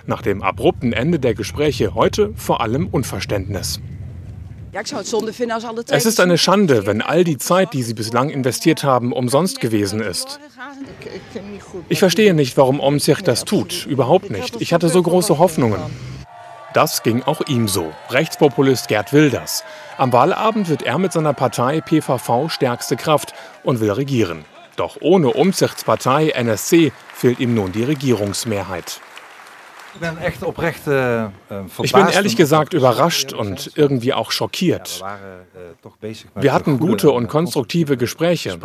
Nach 0.07 0.23
dem 0.23 0.43
abrupten 0.43 0.95
Ende 0.95 1.19
der 1.19 1.35
Gespräche 1.35 1.95
heute 1.95 2.33
vor 2.35 2.63
allem 2.63 2.87
Unverständnis. 2.87 3.81
Es 5.91 6.07
ist 6.07 6.21
eine 6.21 6.39
Schande, 6.39 6.87
wenn 6.87 7.03
all 7.03 7.23
die 7.23 7.37
Zeit, 7.37 7.75
die 7.75 7.83
Sie 7.83 7.93
bislang 7.93 8.31
investiert 8.31 8.83
haben, 8.83 9.13
umsonst 9.13 9.61
gewesen 9.61 10.01
ist. 10.01 10.41
Ich 11.91 11.99
verstehe 11.99 12.33
nicht, 12.33 12.57
warum 12.57 12.81
Omtzigt 12.81 13.29
das 13.29 13.45
tut. 13.45 13.85
Überhaupt 13.85 14.31
nicht. 14.31 14.59
Ich 14.59 14.73
hatte 14.73 14.89
so 14.89 15.03
große 15.03 15.39
Hoffnungen. 15.39 15.81
Das 16.75 17.05
ging 17.05 17.23
auch 17.23 17.41
ihm 17.47 17.69
so. 17.69 17.93
Rechtspopulist 18.11 18.89
Gerd 18.89 19.13
Wilders. 19.13 19.63
Am 19.97 20.13
Wahlabend 20.13 20.69
wird 20.69 20.83
er 20.83 20.99
mit 20.99 21.13
seiner 21.13 21.33
Partei 21.33 21.81
PVV 21.81 22.49
stärkste 22.49 22.97
Kraft 22.97 23.33
und 23.63 23.79
will 23.79 23.93
regieren. 23.93 24.45
Doch 24.75 24.97
ohne 25.01 25.29
Umzichtspartei 25.29 26.31
NSC 26.31 26.91
fehlt 27.15 27.39
ihm 27.39 27.55
nun 27.55 27.71
die 27.71 27.85
Regierungsmehrheit. 27.85 29.01
Äh, 31.49 31.63
ich 31.85 31.93
bin 31.93 32.09
ehrlich 32.09 32.35
gesagt 32.35 32.75
überrascht 32.75 33.33
und 33.33 33.71
irgendwie 33.77 34.13
auch 34.13 34.33
schockiert. 34.33 35.01
Äh, 35.55 36.43
Wir 36.43 36.53
hatten 36.53 36.81
gute 36.81 37.13
und 37.13 37.29
konstruktive 37.29 37.97
Gespräche. 37.97 38.59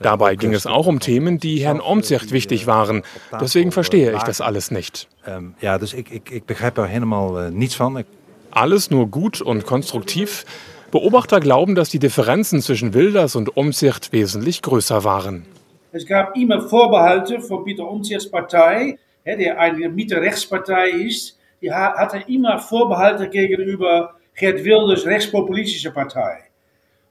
Dabei 0.00 0.36
ging 0.36 0.54
es 0.54 0.66
auch 0.66 0.86
um 0.86 1.00
Themen, 1.00 1.38
die 1.38 1.64
Herrn 1.64 1.80
Omtzigt 1.80 2.30
wichtig 2.30 2.66
waren. 2.66 3.02
Deswegen 3.40 3.72
verstehe 3.72 4.14
ich 4.14 4.22
das 4.22 4.40
alles 4.40 4.70
nicht. 4.70 5.08
Ähm, 5.26 5.54
ja, 5.60 5.78
dus 5.78 5.94
ik, 5.94 6.10
ik, 6.10 6.30
ik 6.30 6.46
begrijp 6.46 6.78
er 6.78 6.86
helemaal 6.86 7.46
äh, 7.46 7.50
niets 7.50 7.76
van. 7.76 8.04
Alles 8.50 8.90
nur 8.90 9.08
gut 9.10 9.40
und 9.40 9.66
konstruktiv. 9.66 10.44
Beobachter 10.90 11.40
glauben, 11.40 11.74
dass 11.74 11.90
die 11.90 11.98
Differenzen 11.98 12.62
zwischen 12.62 12.94
Wilders 12.94 13.36
und 13.36 13.56
Omtzigt 13.56 14.12
wesentlich 14.12 14.62
größer 14.62 15.04
waren. 15.04 15.44
Es 15.92 16.06
gab 16.06 16.36
immer 16.36 16.60
Vorbehalte 16.60 17.40
von 17.40 17.64
Peter 17.64 17.90
Omtzigts 17.90 18.30
Partei 18.30 18.98
der 19.36 19.58
eine 19.58 19.88
Mitte-Rechtspartei 19.88 20.90
ist, 20.90 21.38
die 21.60 21.72
hatte 21.72 22.22
immer 22.28 22.58
Vorbehalte 22.58 23.28
gegenüber 23.28 24.14
Gerd 24.34 24.64
Wilders 24.64 25.04
rechtspopulistische 25.04 25.90
Partei. 25.90 26.47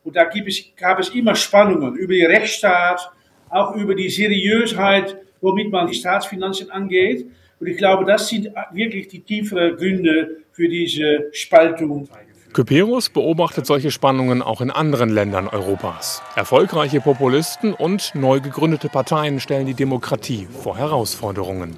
Und 0.08 0.15
da 0.15 0.30
es, 0.30 0.63
gab 0.78 1.00
es 1.00 1.10
immer 1.10 1.36
Spannungen 1.36 1.98
über 1.98 2.13
den 2.13 2.28
Rechtsstaat, 2.28 3.12
auch 3.50 3.76
über 3.76 3.93
die 3.93 4.08
Seriösheit, 4.08 5.17
womit 5.41 5.70
man 5.70 5.88
die 5.88 5.96
Staatsfinanzen 5.96 6.72
angeht. 6.72 7.26
Und 7.60 7.67
ich 7.67 7.76
glaube, 7.76 8.06
das 8.06 8.30
sind 8.30 8.50
wirklich 8.72 9.10
die 9.10 9.20
tieferen 9.20 9.76
Gründe 9.76 10.38
für 10.54 10.70
diese 10.70 11.26
Spaltung. 11.34 12.08
Kyperus 12.54 13.10
beobachtet 13.10 13.65
solche 13.65 13.91
Spannungen 13.91 14.41
auch 14.41 14.62
in 14.62 14.72
anderen 14.72 15.10
Ländern 15.10 15.50
Europas. 15.50 16.24
Erfolgreiche 16.38 17.02
Populisten 17.02 17.74
und 17.74 18.15
neu 18.15 18.39
gegründete 18.39 18.88
Parteien 18.88 19.41
stellen 19.41 19.65
die 19.65 19.74
Demokratie 19.74 20.48
vor 20.63 20.78
Herausforderungen. 20.78 21.76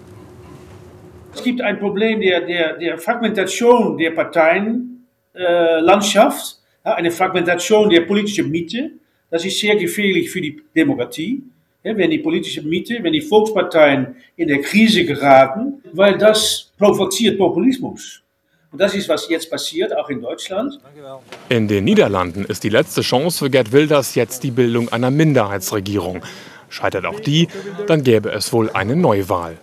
Es 1.33 1.41
gibt 1.41 1.61
ein 1.61 1.79
Problem 1.79 2.21
der, 2.21 2.41
der, 2.41 2.77
der 2.77 2.99
Fragmentation 2.99 3.97
der 3.97 4.11
Parteienlandschaft, 4.11 6.53
äh, 6.53 6.58
eine 6.83 7.11
Fragmentation 7.11 7.89
der 7.89 8.01
politischen 8.01 8.49
Mitte. 8.49 8.91
Das 9.29 9.45
ist 9.45 9.59
sehr 9.59 9.75
gefährlich 9.75 10.29
für 10.29 10.41
die 10.41 10.61
Demokratie. 10.75 11.43
Wenn 11.81 12.09
die 12.09 12.19
politische 12.19 12.61
Mitte, 12.61 12.99
wenn 13.01 13.13
die 13.13 13.21
Volksparteien 13.21 14.15
in 14.35 14.49
der 14.49 14.61
Krise 14.61 15.05
geraten, 15.05 15.81
weil 15.93 16.17
das 16.17 16.71
provoziert 16.77 17.37
Populismus. 17.37 18.21
Und 18.71 18.79
das 18.79 18.93
ist, 18.93 19.09
was 19.09 19.27
jetzt 19.29 19.49
passiert, 19.49 19.95
auch 19.95 20.09
in 20.09 20.21
Deutschland. 20.21 20.79
In 21.47 21.67
den 21.67 21.85
Niederlanden 21.85 22.45
ist 22.45 22.63
die 22.63 22.69
letzte 22.69 23.01
Chance 23.01 23.39
für 23.45 23.49
Gerd 23.49 23.71
Wilders 23.71 24.13
jetzt 24.15 24.43
die 24.43 24.51
Bildung 24.51 24.89
einer 24.89 25.09
Minderheitsregierung. 25.09 26.21
Scheitert 26.69 27.05
auch 27.05 27.19
die, 27.19 27.47
dann 27.87 28.03
gäbe 28.03 28.29
es 28.29 28.53
wohl 28.53 28.69
eine 28.69 28.95
Neuwahl. 28.95 29.57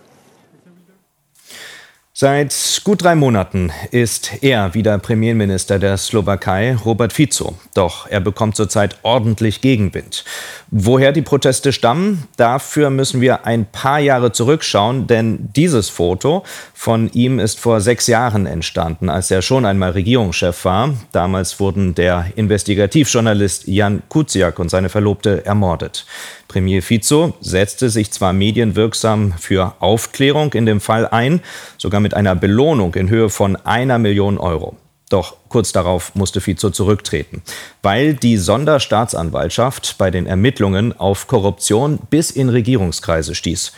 Seit 2.19 2.81
gut 2.83 3.03
drei 3.03 3.13
Monaten 3.13 3.71
ist 3.91 4.41
er 4.41 4.73
wieder 4.73 4.97
Premierminister 4.97 5.77
der 5.77 5.97
Slowakei, 5.97 6.75
Robert 6.75 7.13
Fico. 7.13 7.53
Doch 7.75 8.07
er 8.09 8.21
bekommt 8.21 8.55
zurzeit 8.55 8.97
ordentlich 9.03 9.61
Gegenwind. 9.61 10.25
Woher 10.71 11.11
die 11.11 11.21
Proteste 11.21 11.71
stammen, 11.71 12.27
dafür 12.35 12.89
müssen 12.89 13.21
wir 13.21 13.45
ein 13.45 13.67
paar 13.67 13.99
Jahre 13.99 14.31
zurückschauen, 14.31 15.05
denn 15.05 15.49
dieses 15.55 15.89
Foto 15.89 16.43
von 16.73 17.11
ihm 17.13 17.37
ist 17.37 17.59
vor 17.59 17.81
sechs 17.81 18.07
Jahren 18.07 18.47
entstanden, 18.47 19.11
als 19.11 19.29
er 19.29 19.43
schon 19.43 19.67
einmal 19.67 19.91
Regierungschef 19.91 20.65
war. 20.65 20.95
Damals 21.11 21.59
wurden 21.59 21.93
der 21.93 22.31
Investigativjournalist 22.35 23.67
Jan 23.67 24.01
Kuciak 24.09 24.57
und 24.57 24.69
seine 24.69 24.89
Verlobte 24.89 25.45
ermordet. 25.45 26.07
Premier 26.47 26.81
Fico 26.81 27.33
setzte 27.41 27.89
sich 27.89 28.11
zwar 28.11 28.33
medienwirksam 28.33 29.33
für 29.37 29.75
Aufklärung 29.79 30.53
in 30.53 30.65
dem 30.65 30.81
Fall 30.81 31.07
ein, 31.07 31.41
sogar 31.77 31.99
mit 31.99 32.13
einer 32.13 32.35
Belohnung 32.35 32.95
in 32.95 33.09
Höhe 33.09 33.29
von 33.29 33.55
einer 33.55 33.97
Million 33.97 34.37
Euro. 34.37 34.77
Doch 35.09 35.37
kurz 35.47 35.71
darauf 35.71 36.15
musste 36.15 36.41
Fico 36.41 36.69
zurücktreten, 36.69 37.41
weil 37.81 38.13
die 38.13 38.37
Sonderstaatsanwaltschaft 38.37 39.97
bei 39.97 40.11
den 40.11 40.25
Ermittlungen 40.25 40.97
auf 40.97 41.27
Korruption 41.27 41.99
bis 42.09 42.31
in 42.31 42.49
Regierungskreise 42.49 43.33
stieß. 43.33 43.71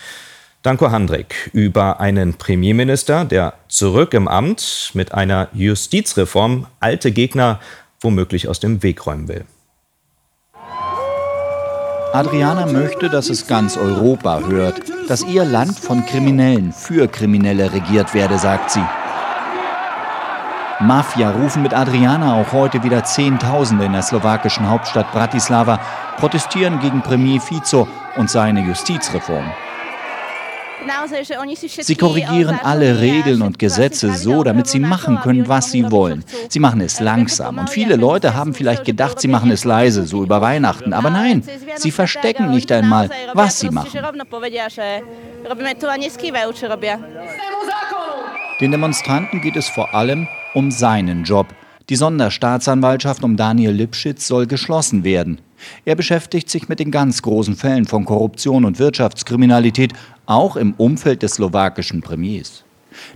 Danko 0.62 0.92
Handrik 0.92 1.50
über 1.54 2.00
einen 2.00 2.34
Premierminister, 2.34 3.26
der 3.26 3.54
zurück 3.70 4.14
im 4.14 4.28
Amt 4.28 4.92
mit 4.94 5.14
einer 5.14 5.48
Justizreform 5.54 6.68
alte 6.80 7.12
Gegner 7.12 7.60
womöglich 8.02 8.48
aus 8.48 8.60
dem 8.60 8.84
Weg 8.84 9.06
räumen 9.06 9.28
will. 9.28 9.46
Adriana 12.12 12.66
möchte, 12.66 13.08
dass 13.08 13.30
es 13.30 13.46
ganz 13.46 13.78
Europa 13.78 14.40
hört, 14.40 14.82
dass 15.08 15.24
ihr 15.24 15.46
Land 15.46 15.78
von 15.78 16.04
Kriminellen 16.08 16.74
für 16.74 17.08
Kriminelle 17.08 17.72
regiert 17.72 18.16
werde, 18.16 18.40
sagt 18.40 18.72
sie. 18.72 18.84
Mafia 20.80 21.30
rufen 21.30 21.62
mit 21.62 21.74
Adriana 21.74 22.42
auch 22.42 22.52
heute 22.52 22.84
wieder 22.84 23.04
Zehntausende 23.04 23.86
in 23.86 23.94
der 23.94 24.02
slowakischen 24.02 24.68
Hauptstadt 24.68 25.12
Bratislava, 25.12 25.80
protestieren 26.18 26.80
gegen 26.80 27.04
Premier 27.04 27.40
Fico 27.40 27.88
und 28.18 28.30
seine 28.30 28.62
Justizreform. 28.62 29.46
Sie 31.82 31.96
korrigieren 31.96 32.60
alle 32.64 33.00
Regeln 33.02 33.42
und 33.42 33.60
Gesetze 33.60 34.14
so, 34.14 34.44
damit 34.44 34.68
sie 34.68 34.80
machen 34.80 35.20
können, 35.20 35.48
was 35.48 35.72
sie 35.72 35.92
wollen. 35.92 36.24
Sie 36.48 36.60
machen 36.60 36.82
es 36.82 37.00
langsam. 37.00 37.58
Und 37.58 37.70
viele 37.70 37.96
Leute 37.96 38.34
haben 38.34 38.54
vielleicht 38.54 38.86
gedacht, 38.86 39.20
sie 39.20 39.28
machen 39.28 39.52
es 39.52 39.66
leise, 39.66 40.06
so 40.06 40.24
über 40.24 40.42
Weihnachten. 40.42 40.94
Aber 40.94 41.10
nein, 41.10 41.44
sie 41.76 41.92
verstecken 41.92 42.52
nicht 42.52 42.72
einmal, 42.72 43.10
was 43.34 43.60
sie 43.60 43.70
machen. 43.70 43.90
Den 48.62 48.72
Demonstranten 48.72 49.42
geht 49.42 49.56
es 49.56 49.70
vor 49.70 49.94
allem 49.94 50.28
um 50.54 50.72
seinen 50.72 51.24
Job. 51.24 51.48
Die 51.90 51.96
Sonderstaatsanwaltschaft 51.96 53.24
um 53.24 53.36
Daniel 53.36 53.72
Lipschitz 53.72 54.28
soll 54.28 54.46
geschlossen 54.48 55.04
werden. 55.04 55.42
Er 55.86 55.96
beschäftigt 55.96 56.50
sich 56.50 56.70
mit 56.70 56.80
den 56.80 56.92
ganz 56.92 57.22
großen 57.22 57.56
Fällen 57.56 57.86
von 57.86 58.06
Korruption 58.06 58.66
und 58.66 58.80
Wirtschaftskriminalität, 58.80 59.94
auch 60.26 60.56
im 60.56 60.74
Umfeld 60.74 61.24
des 61.24 61.34
slowakischen 61.34 62.02
Premiers. 62.02 62.64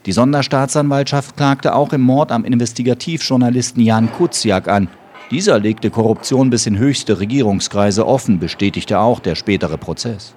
Die 0.06 0.12
Sonderstaatsanwaltschaft 0.12 1.38
klagte 1.38 1.76
auch 1.76 1.94
im 1.94 2.02
Mord 2.02 2.32
am 2.32 2.46
Investigativjournalisten 2.46 3.84
Jan 3.84 4.12
Kuciak 4.12 4.68
an. 4.68 4.88
Dieser 5.32 5.60
legte 5.60 5.90
Korruption 5.90 6.50
bis 6.50 6.66
in 6.66 6.78
höchste 6.78 7.20
Regierungskreise 7.20 8.06
offen, 8.06 8.40
bestätigte 8.40 9.00
auch 9.00 9.20
der 9.20 9.36
spätere 9.36 9.78
Prozess. 9.78 10.36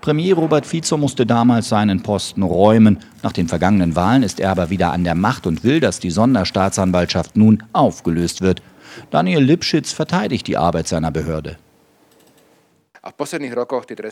Premier 0.00 0.34
Robert 0.34 0.66
Fico 0.66 0.96
musste 0.96 1.24
damals 1.24 1.68
seinen 1.68 2.02
Posten 2.02 2.42
räumen. 2.42 2.98
Nach 3.22 3.30
den 3.30 3.46
vergangenen 3.46 3.94
Wahlen 3.94 4.24
ist 4.24 4.40
er 4.40 4.50
aber 4.50 4.68
wieder 4.68 4.92
an 4.92 5.04
der 5.04 5.14
Macht 5.14 5.46
und 5.46 5.62
will, 5.62 5.78
dass 5.78 6.00
die 6.00 6.10
Sonderstaatsanwaltschaft 6.10 7.36
nun 7.36 7.62
aufgelöst 7.72 8.40
wird. 8.40 8.62
Daniel 9.10 9.40
Lipschitz 9.40 9.92
verteidigt 9.92 10.46
die 10.46 10.56
Arbeit 10.56 10.88
seiner 10.88 11.10
Behörde. 11.10 11.56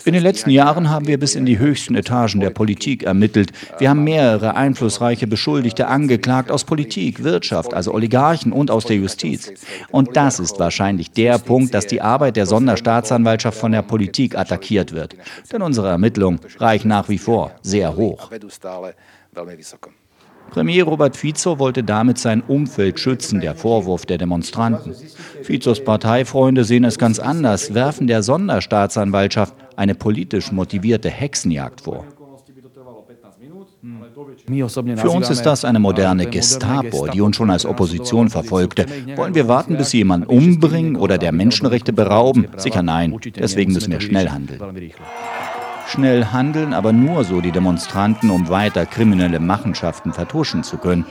In 0.03 0.13
den 0.13 0.21
letzten 0.21 0.49
Jahren 0.49 0.89
haben 0.89 1.07
wir 1.07 1.17
bis 1.17 1.35
in 1.35 1.45
die 1.45 1.59
höchsten 1.59 1.95
Etagen 1.95 2.41
der 2.41 2.49
Politik 2.49 3.03
ermittelt. 3.03 3.53
Wir 3.77 3.89
haben 3.89 4.03
mehrere 4.03 4.55
einflussreiche 4.55 5.27
Beschuldigte 5.27 5.87
angeklagt 5.87 6.51
aus 6.51 6.65
Politik, 6.65 7.23
Wirtschaft, 7.23 7.73
also 7.73 7.93
Oligarchen 7.93 8.51
und 8.51 8.69
aus 8.69 8.83
der 8.83 8.97
Justiz. 8.97 9.53
Und 9.91 10.17
das 10.17 10.39
ist 10.39 10.59
wahrscheinlich 10.59 11.09
der 11.11 11.37
Punkt, 11.37 11.73
dass 11.73 11.87
die 11.87 12.01
Arbeit 12.01 12.35
der 12.35 12.45
Sonderstaatsanwaltschaft 12.45 13.57
von 13.57 13.71
der 13.71 13.81
Politik 13.81 14.37
attackiert 14.37 14.91
wird. 14.91 15.15
Denn 15.53 15.61
unsere 15.61 15.87
Ermittlungen 15.87 16.41
reichen 16.57 16.89
nach 16.89 17.07
wie 17.07 17.17
vor 17.17 17.51
sehr 17.61 17.95
hoch. 17.95 18.29
Premier 20.49 20.83
Robert 20.83 21.15
Fico 21.15 21.59
wollte 21.59 21.83
damit 21.83 22.17
sein 22.17 22.41
Umfeld 22.41 22.99
schützen, 22.99 23.39
der 23.39 23.55
Vorwurf 23.55 24.05
der 24.05 24.17
Demonstranten. 24.17 24.93
Fizos 25.43 25.83
Parteifreunde 25.83 26.65
sehen 26.65 26.83
es 26.83 26.97
ganz 26.97 27.19
anders, 27.19 27.73
werfen 27.73 28.07
der 28.07 28.21
Sonderstaatsanwaltschaft 28.21 29.53
eine 29.77 29.95
politisch 29.95 30.51
motivierte 30.51 31.09
Hexenjagd 31.09 31.81
vor. 31.81 32.05
Für 34.97 35.09
uns 35.09 35.29
ist 35.29 35.43
das 35.43 35.65
eine 35.65 35.79
moderne 35.79 36.27
Gestapo, 36.27 37.07
die 37.07 37.21
uns 37.21 37.35
schon 37.35 37.49
als 37.49 37.65
Opposition 37.65 38.29
verfolgte. 38.29 38.85
Wollen 39.15 39.33
wir 39.33 39.47
warten, 39.47 39.77
bis 39.77 39.91
sie 39.91 39.97
jemanden 39.97 40.27
umbringen 40.27 40.95
oder 40.95 41.17
der 41.17 41.31
Menschenrechte 41.31 41.93
berauben? 41.93 42.47
Sicher 42.57 42.83
nein. 42.83 43.17
Deswegen 43.35 43.73
müssen 43.73 43.91
wir 43.91 44.01
schnell 44.01 44.29
handeln. 44.29 44.91
Schnell 45.87 46.25
handeln 46.25 46.73
aber 46.73 46.93
nur 46.93 47.23
so 47.23 47.41
die 47.41 47.51
Demonstranten, 47.51 48.29
um 48.29 48.49
weiter 48.49 48.85
kriminelle 48.85 49.39
Machenschaften 49.39 50.13
vertuschen 50.13 50.63
zu 50.63 50.77
können. 50.77 51.05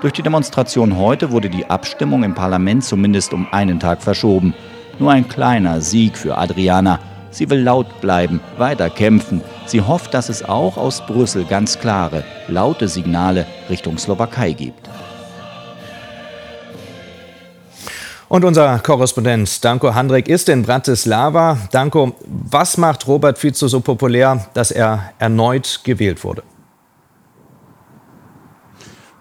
Durch 0.00 0.12
die 0.12 0.22
Demonstration 0.22 0.96
heute 0.96 1.30
wurde 1.30 1.50
die 1.50 1.66
Abstimmung 1.66 2.24
im 2.24 2.34
Parlament 2.34 2.84
zumindest 2.84 3.32
um 3.32 3.46
einen 3.52 3.78
Tag 3.78 4.02
verschoben. 4.02 4.54
Nur 4.98 5.12
ein 5.12 5.28
kleiner 5.28 5.80
Sieg 5.80 6.16
für 6.16 6.38
Adriana. 6.38 6.98
Sie 7.30 7.48
will 7.48 7.60
laut 7.60 8.00
bleiben, 8.00 8.40
weiter 8.58 8.90
kämpfen. 8.90 9.42
Sie 9.66 9.80
hofft, 9.80 10.12
dass 10.12 10.28
es 10.28 10.44
auch 10.44 10.76
aus 10.76 11.06
Brüssel 11.06 11.44
ganz 11.44 11.78
klare, 11.78 12.24
laute 12.48 12.88
Signale 12.88 13.46
Richtung 13.70 13.96
Slowakei 13.96 14.52
gibt. 14.52 14.90
Und 18.32 18.46
unser 18.46 18.78
Korrespondent 18.78 19.62
Danko 19.62 19.94
Handrik 19.94 20.26
ist 20.26 20.48
in 20.48 20.62
Bratislava. 20.62 21.58
Danko, 21.70 22.14
was 22.24 22.78
macht 22.78 23.06
Robert 23.06 23.36
Fico 23.36 23.68
so 23.68 23.80
populär, 23.80 24.46
dass 24.54 24.70
er 24.70 25.12
erneut 25.18 25.80
gewählt 25.84 26.24
wurde? 26.24 26.42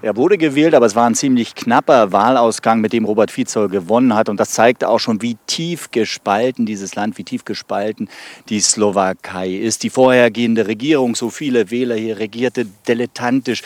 Er 0.04 0.16
wurde 0.16 0.40
gewählt, 0.40 0.74
aber 0.74 0.88
es 0.88 0.96
war 0.96 1.06
ein 1.06 1.14
ziemlich 1.14 1.54
knapper 1.54 2.12
Wahlausgang, 2.12 2.82
mit 2.82 2.92
dem 2.92 3.06
Robert 3.06 3.30
Fico 3.30 3.68
gewonnen 3.68 4.16
hat. 4.16 4.30
Und 4.30 4.40
das 4.40 4.50
zeigte 4.50 4.90
auch 4.90 4.98
schon, 4.98 5.22
wie 5.22 5.38
tief 5.46 5.92
gespalten 5.92 6.66
dieses 6.66 6.96
Land, 6.96 7.20
wie 7.20 7.24
tief 7.24 7.46
gespalten 7.46 8.10
die 8.50 8.62
Slowakei 8.62 9.50
ist. 9.50 9.84
Die 9.84 9.92
vorhergehende 9.92 10.66
Regierung, 10.66 11.14
so 11.14 11.30
viele 11.30 11.70
Wähler 11.70 11.96
hier, 11.96 12.18
regierte 12.18 12.66
dilettantisch. 12.88 13.62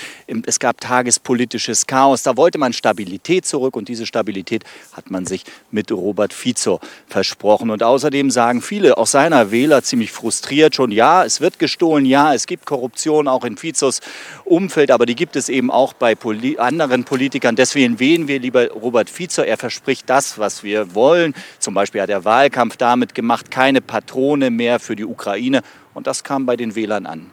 Es 0.45 0.59
gab 0.59 0.81
tagespolitisches 0.81 1.87
Chaos. 1.87 2.23
Da 2.23 2.35
wollte 2.35 2.57
man 2.57 2.73
Stabilität 2.73 3.45
zurück 3.45 3.77
und 3.77 3.87
diese 3.87 4.05
Stabilität 4.05 4.65
hat 4.91 5.09
man 5.09 5.25
sich 5.25 5.45
mit 5.71 5.89
Robert 5.89 6.33
Fico 6.33 6.81
versprochen. 7.07 7.69
Und 7.69 7.81
außerdem 7.81 8.29
sagen 8.29 8.61
viele, 8.61 8.97
auch 8.97 9.07
seiner 9.07 9.51
Wähler, 9.51 9.83
ziemlich 9.83 10.11
frustriert 10.11 10.75
schon, 10.75 10.91
ja, 10.91 11.23
es 11.23 11.39
wird 11.39 11.59
gestohlen, 11.59 12.05
ja, 12.05 12.33
es 12.33 12.45
gibt 12.45 12.65
Korruption 12.65 13.29
auch 13.29 13.45
in 13.45 13.55
Fizos 13.55 14.01
Umfeld, 14.43 14.91
aber 14.91 15.05
die 15.05 15.15
gibt 15.15 15.37
es 15.37 15.47
eben 15.47 15.71
auch 15.71 15.93
bei 15.93 16.13
Poli 16.25 16.57
anderen 16.57 17.03
Politikern. 17.03 17.55
Deswegen 17.55 17.99
wählen 17.99 18.27
wir 18.27 18.39
lieber 18.39 18.71
Robert 18.71 19.11
Fico. 19.11 19.43
Er 19.43 19.57
verspricht 19.57 20.09
das, 20.09 20.39
was 20.39 20.63
wir 20.63 20.95
wollen. 20.95 21.35
Zum 21.59 21.75
Beispiel 21.75 22.01
hat 22.01 22.09
er 22.09 22.25
Wahlkampf 22.25 22.77
damit 22.77 23.13
gemacht, 23.13 23.51
keine 23.51 23.79
Patrone 23.79 24.49
mehr 24.49 24.79
für 24.79 24.95
die 24.95 25.05
Ukraine. 25.05 25.61
Und 25.93 26.07
das 26.07 26.23
kam 26.23 26.47
bei 26.47 26.55
den 26.55 26.73
Wählern 26.73 27.05
an. 27.05 27.29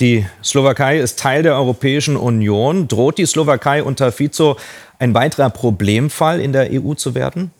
Die 0.00 0.26
Slowakei 0.44 0.98
ist 0.98 1.18
Teil 1.18 1.42
der 1.42 1.54
Europäischen 1.54 2.18
Union. 2.18 2.88
Droht 2.88 3.16
die 3.16 3.24
Slowakei 3.24 3.82
unter 3.82 4.12
Fico 4.12 4.58
ein 4.98 5.14
weiterer 5.14 5.48
Problemfall 5.48 6.42
in 6.42 6.52
der 6.52 6.68
EU 6.70 6.92
zu 6.92 7.14
werden? 7.14 7.52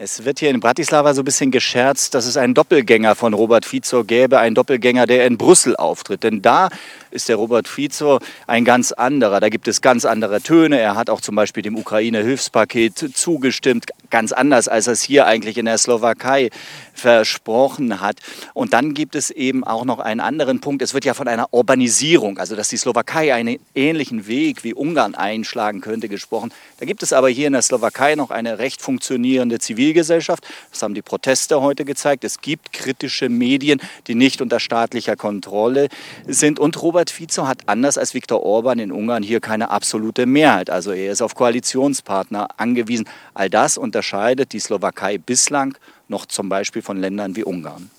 Es 0.00 0.24
wird 0.24 0.38
hier 0.38 0.50
in 0.50 0.60
Bratislava 0.60 1.12
so 1.12 1.22
ein 1.22 1.24
bisschen 1.24 1.50
gescherzt, 1.50 2.14
dass 2.14 2.24
es 2.24 2.36
einen 2.36 2.54
Doppelgänger 2.54 3.16
von 3.16 3.34
Robert 3.34 3.64
Fico 3.64 4.04
gäbe, 4.04 4.38
einen 4.38 4.54
Doppelgänger, 4.54 5.06
der 5.06 5.26
in 5.26 5.36
Brüssel 5.36 5.74
auftritt. 5.74 6.22
Denn 6.22 6.40
da 6.40 6.68
ist 7.10 7.28
der 7.28 7.34
Robert 7.34 7.66
Fico 7.66 8.20
ein 8.46 8.64
ganz 8.64 8.92
anderer. 8.92 9.40
Da 9.40 9.48
gibt 9.48 9.66
es 9.66 9.80
ganz 9.80 10.04
andere 10.04 10.40
Töne. 10.40 10.78
Er 10.78 10.94
hat 10.94 11.10
auch 11.10 11.20
zum 11.20 11.34
Beispiel 11.34 11.64
dem 11.64 11.76
Ukraine-Hilfspaket 11.76 13.10
zugestimmt, 13.12 13.86
ganz 14.08 14.30
anders, 14.30 14.68
als 14.68 14.86
er 14.86 14.92
es 14.92 15.02
hier 15.02 15.26
eigentlich 15.26 15.58
in 15.58 15.64
der 15.64 15.78
Slowakei 15.78 16.50
versprochen 16.94 18.00
hat. 18.00 18.20
Und 18.54 18.74
dann 18.74 18.94
gibt 18.94 19.16
es 19.16 19.30
eben 19.30 19.64
auch 19.64 19.84
noch 19.84 19.98
einen 19.98 20.20
anderen 20.20 20.60
Punkt. 20.60 20.80
Es 20.80 20.94
wird 20.94 21.06
ja 21.06 21.14
von 21.14 21.26
einer 21.26 21.52
Urbanisierung, 21.52 22.38
also 22.38 22.54
dass 22.54 22.68
die 22.68 22.76
Slowakei 22.76 23.34
einen 23.34 23.58
ähnlichen 23.74 24.28
Weg 24.28 24.62
wie 24.62 24.74
Ungarn 24.74 25.16
einschlagen 25.16 25.80
könnte, 25.80 26.08
gesprochen. 26.08 26.52
Da 26.78 26.86
gibt 26.86 27.02
es 27.02 27.12
aber 27.12 27.28
hier 27.28 27.48
in 27.48 27.52
der 27.52 27.62
Slowakei 27.62 28.14
noch 28.14 28.30
eine 28.30 28.60
recht 28.60 28.80
funktionierende 28.80 29.58
Zivil 29.58 29.87
Zivilgesellschaft. 29.88 30.46
Das 30.70 30.82
haben 30.82 30.94
die 30.94 31.02
Proteste 31.02 31.60
heute 31.60 31.84
gezeigt. 31.84 32.24
Es 32.24 32.40
gibt 32.40 32.72
kritische 32.72 33.28
Medien, 33.28 33.80
die 34.06 34.14
nicht 34.14 34.40
unter 34.40 34.60
staatlicher 34.60 35.16
Kontrolle 35.16 35.88
sind. 36.26 36.58
Und 36.58 36.80
Robert 36.82 37.10
Fico 37.10 37.46
hat 37.46 37.60
anders 37.66 37.96
als 37.98 38.14
Viktor 38.14 38.42
Orban 38.42 38.78
in 38.78 38.92
Ungarn 38.92 39.22
hier 39.22 39.40
keine 39.40 39.70
absolute 39.70 40.26
Mehrheit. 40.26 40.70
Also 40.70 40.92
er 40.92 41.12
ist 41.12 41.22
auf 41.22 41.34
Koalitionspartner 41.34 42.48
angewiesen. 42.56 43.08
All 43.34 43.48
das 43.48 43.78
unterscheidet 43.78 44.52
die 44.52 44.60
Slowakei 44.60 45.18
bislang 45.18 45.76
noch 46.08 46.26
zum 46.26 46.48
Beispiel 46.48 46.82
von 46.82 46.98
Ländern 46.98 47.36
wie 47.36 47.44
Ungarn. 47.44 47.90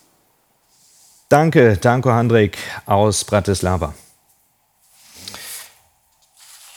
Danke, 1.30 1.78
Danko 1.78 2.12
Handrik 2.12 2.58
aus 2.86 3.23
Bratislava. 3.23 3.93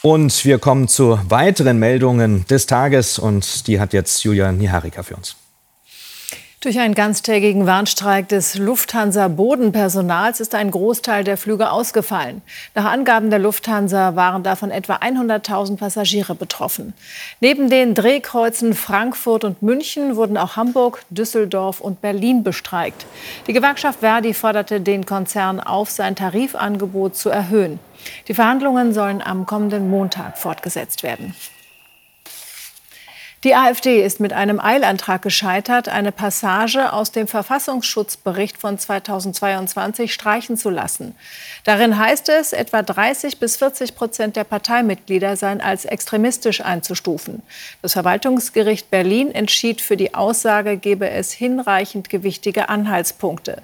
Und 0.02 0.44
wir 0.44 0.58
kommen 0.58 0.88
zu 0.88 1.18
weiteren 1.28 1.78
Meldungen 1.78 2.44
des 2.46 2.66
Tages 2.66 3.20
und 3.20 3.68
die 3.68 3.78
hat 3.78 3.92
jetzt 3.92 4.24
Julia 4.24 4.50
Niharika 4.50 5.04
für 5.04 5.14
uns. 5.14 5.36
Durch 6.62 6.78
einen 6.78 6.94
ganztägigen 6.94 7.66
Warnstreik 7.66 8.28
des 8.28 8.56
Lufthansa-Bodenpersonals 8.56 10.38
ist 10.38 10.54
ein 10.54 10.70
Großteil 10.70 11.24
der 11.24 11.36
Flüge 11.36 11.72
ausgefallen. 11.72 12.40
Nach 12.76 12.84
Angaben 12.84 13.30
der 13.30 13.40
Lufthansa 13.40 14.14
waren 14.14 14.44
davon 14.44 14.70
etwa 14.70 14.94
100.000 14.98 15.78
Passagiere 15.78 16.36
betroffen. 16.36 16.94
Neben 17.40 17.68
den 17.68 17.96
Drehkreuzen 17.96 18.74
Frankfurt 18.74 19.42
und 19.42 19.60
München 19.60 20.14
wurden 20.14 20.38
auch 20.38 20.54
Hamburg, 20.54 21.02
Düsseldorf 21.10 21.80
und 21.80 22.00
Berlin 22.00 22.44
bestreikt. 22.44 23.06
Die 23.48 23.54
Gewerkschaft 23.54 23.98
Verdi 23.98 24.32
forderte 24.32 24.80
den 24.80 25.04
Konzern 25.04 25.58
auf, 25.58 25.90
sein 25.90 26.14
Tarifangebot 26.14 27.16
zu 27.16 27.28
erhöhen. 27.28 27.80
Die 28.28 28.34
Verhandlungen 28.34 28.94
sollen 28.94 29.20
am 29.20 29.46
kommenden 29.46 29.90
Montag 29.90 30.38
fortgesetzt 30.38 31.02
werden. 31.02 31.34
Die 33.44 33.56
AfD 33.56 34.04
ist 34.04 34.20
mit 34.20 34.32
einem 34.32 34.60
Eilantrag 34.60 35.20
gescheitert, 35.20 35.88
eine 35.88 36.12
Passage 36.12 36.92
aus 36.92 37.10
dem 37.10 37.26
Verfassungsschutzbericht 37.26 38.56
von 38.56 38.78
2022 38.78 40.14
streichen 40.14 40.56
zu 40.56 40.70
lassen. 40.70 41.16
Darin 41.64 41.98
heißt 41.98 42.28
es, 42.28 42.52
etwa 42.52 42.82
30 42.82 43.40
bis 43.40 43.56
40 43.56 43.96
Prozent 43.96 44.36
der 44.36 44.44
Parteimitglieder 44.44 45.34
seien 45.34 45.60
als 45.60 45.84
extremistisch 45.84 46.60
einzustufen. 46.60 47.42
Das 47.82 47.94
Verwaltungsgericht 47.94 48.92
Berlin 48.92 49.32
entschied 49.32 49.80
für 49.80 49.96
die 49.96 50.14
Aussage, 50.14 50.76
gebe 50.76 51.10
es 51.10 51.32
hinreichend 51.32 52.08
gewichtige 52.10 52.68
Anhaltspunkte. 52.68 53.62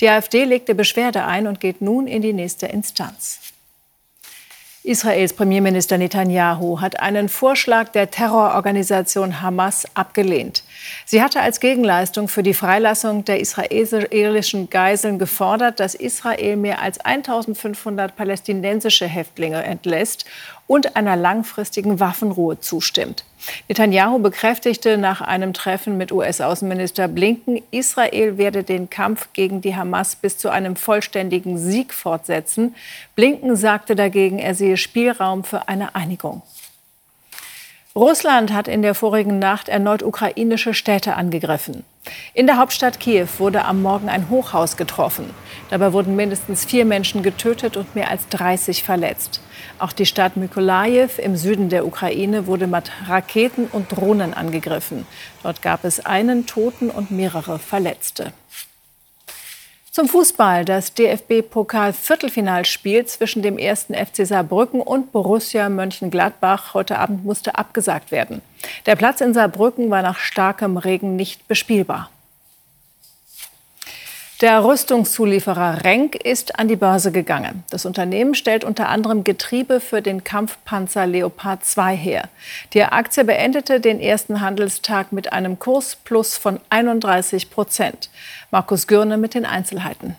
Die 0.00 0.08
AfD 0.08 0.42
legte 0.42 0.74
Beschwerde 0.74 1.24
ein 1.24 1.46
und 1.46 1.60
geht 1.60 1.80
nun 1.80 2.08
in 2.08 2.22
die 2.22 2.32
nächste 2.32 2.66
Instanz. 2.66 3.38
Israels 4.90 5.32
Premierminister 5.34 5.98
Netanyahu 5.98 6.80
hat 6.80 6.98
einen 6.98 7.28
Vorschlag 7.28 7.90
der 7.90 8.10
Terrororganisation 8.10 9.40
Hamas 9.40 9.86
abgelehnt. 9.94 10.64
Sie 11.04 11.22
hatte 11.22 11.40
als 11.40 11.60
Gegenleistung 11.60 12.28
für 12.28 12.42
die 12.42 12.54
Freilassung 12.54 13.24
der 13.24 13.40
israelischen 13.40 14.70
Geiseln 14.70 15.18
gefordert, 15.18 15.80
dass 15.80 15.94
Israel 15.94 16.56
mehr 16.56 16.80
als 16.82 16.98
1500 17.00 18.16
palästinensische 18.16 19.06
Häftlinge 19.06 19.62
entlässt 19.62 20.24
und 20.66 20.94
einer 20.94 21.16
langfristigen 21.16 21.98
Waffenruhe 21.98 22.60
zustimmt. 22.60 23.24
Netanyahu 23.68 24.20
bekräftigte 24.20 24.98
nach 24.98 25.20
einem 25.20 25.52
Treffen 25.52 25.96
mit 25.96 26.12
US-Außenminister 26.12 27.08
Blinken, 27.08 27.60
Israel 27.70 28.38
werde 28.38 28.62
den 28.62 28.88
Kampf 28.88 29.28
gegen 29.32 29.60
die 29.60 29.74
Hamas 29.74 30.14
bis 30.14 30.38
zu 30.38 30.48
einem 30.48 30.76
vollständigen 30.76 31.58
Sieg 31.58 31.92
fortsetzen. 31.92 32.74
Blinken 33.16 33.56
sagte 33.56 33.96
dagegen, 33.96 34.38
er 34.38 34.54
sehe 34.54 34.76
Spielraum 34.76 35.42
für 35.42 35.68
eine 35.68 35.94
Einigung. 35.94 36.42
Russland 37.96 38.52
hat 38.52 38.68
in 38.68 38.82
der 38.82 38.94
vorigen 38.94 39.40
Nacht 39.40 39.68
erneut 39.68 40.04
ukrainische 40.04 40.74
Städte 40.74 41.16
angegriffen. 41.16 41.84
In 42.34 42.46
der 42.46 42.56
Hauptstadt 42.56 43.00
Kiew 43.00 43.26
wurde 43.38 43.64
am 43.64 43.82
Morgen 43.82 44.08
ein 44.08 44.30
Hochhaus 44.30 44.76
getroffen. 44.76 45.28
Dabei 45.70 45.92
wurden 45.92 46.14
mindestens 46.14 46.64
vier 46.64 46.84
Menschen 46.84 47.24
getötet 47.24 47.76
und 47.76 47.96
mehr 47.96 48.08
als 48.08 48.28
30 48.28 48.84
verletzt. 48.84 49.40
Auch 49.80 49.92
die 49.92 50.06
Stadt 50.06 50.36
Mykolajiw 50.36 51.18
im 51.18 51.36
Süden 51.36 51.68
der 51.68 51.84
Ukraine 51.84 52.46
wurde 52.46 52.68
mit 52.68 52.92
Raketen 53.08 53.66
und 53.66 53.90
Drohnen 53.90 54.34
angegriffen. 54.34 55.04
Dort 55.42 55.60
gab 55.60 55.82
es 55.82 56.06
einen 56.06 56.46
Toten 56.46 56.90
und 56.90 57.10
mehrere 57.10 57.58
Verletzte. 57.58 58.32
Zum 59.90 60.06
Fußball. 60.06 60.64
Das 60.64 60.94
DFB-Pokal-Viertelfinalspiel 60.94 63.06
zwischen 63.06 63.42
dem 63.42 63.58
ersten 63.58 63.94
FC 63.94 64.24
Saarbrücken 64.24 64.80
und 64.80 65.10
Borussia 65.10 65.68
Mönchengladbach 65.68 66.74
heute 66.74 66.98
Abend 66.98 67.24
musste 67.24 67.56
abgesagt 67.56 68.12
werden. 68.12 68.40
Der 68.86 68.94
Platz 68.94 69.20
in 69.20 69.34
Saarbrücken 69.34 69.90
war 69.90 70.02
nach 70.02 70.18
starkem 70.18 70.76
Regen 70.76 71.16
nicht 71.16 71.48
bespielbar. 71.48 72.08
Der 74.40 74.64
Rüstungszulieferer 74.64 75.84
Renk 75.84 76.14
ist 76.14 76.58
an 76.58 76.66
die 76.66 76.76
Börse 76.76 77.12
gegangen. 77.12 77.62
Das 77.68 77.84
Unternehmen 77.84 78.34
stellt 78.34 78.64
unter 78.64 78.88
anderem 78.88 79.22
Getriebe 79.22 79.80
für 79.80 80.00
den 80.00 80.24
Kampfpanzer 80.24 81.06
Leopard 81.06 81.62
2 81.62 81.94
her. 81.94 82.26
Die 82.72 82.82
Aktie 82.82 83.24
beendete 83.24 83.80
den 83.80 84.00
ersten 84.00 84.40
Handelstag 84.40 85.12
mit 85.12 85.34
einem 85.34 85.58
Kursplus 85.58 86.38
von 86.38 86.58
31 86.70 87.50
Prozent. 87.50 88.08
Markus 88.50 88.86
Gürne 88.86 89.18
mit 89.18 89.34
den 89.34 89.44
Einzelheiten. 89.44 90.16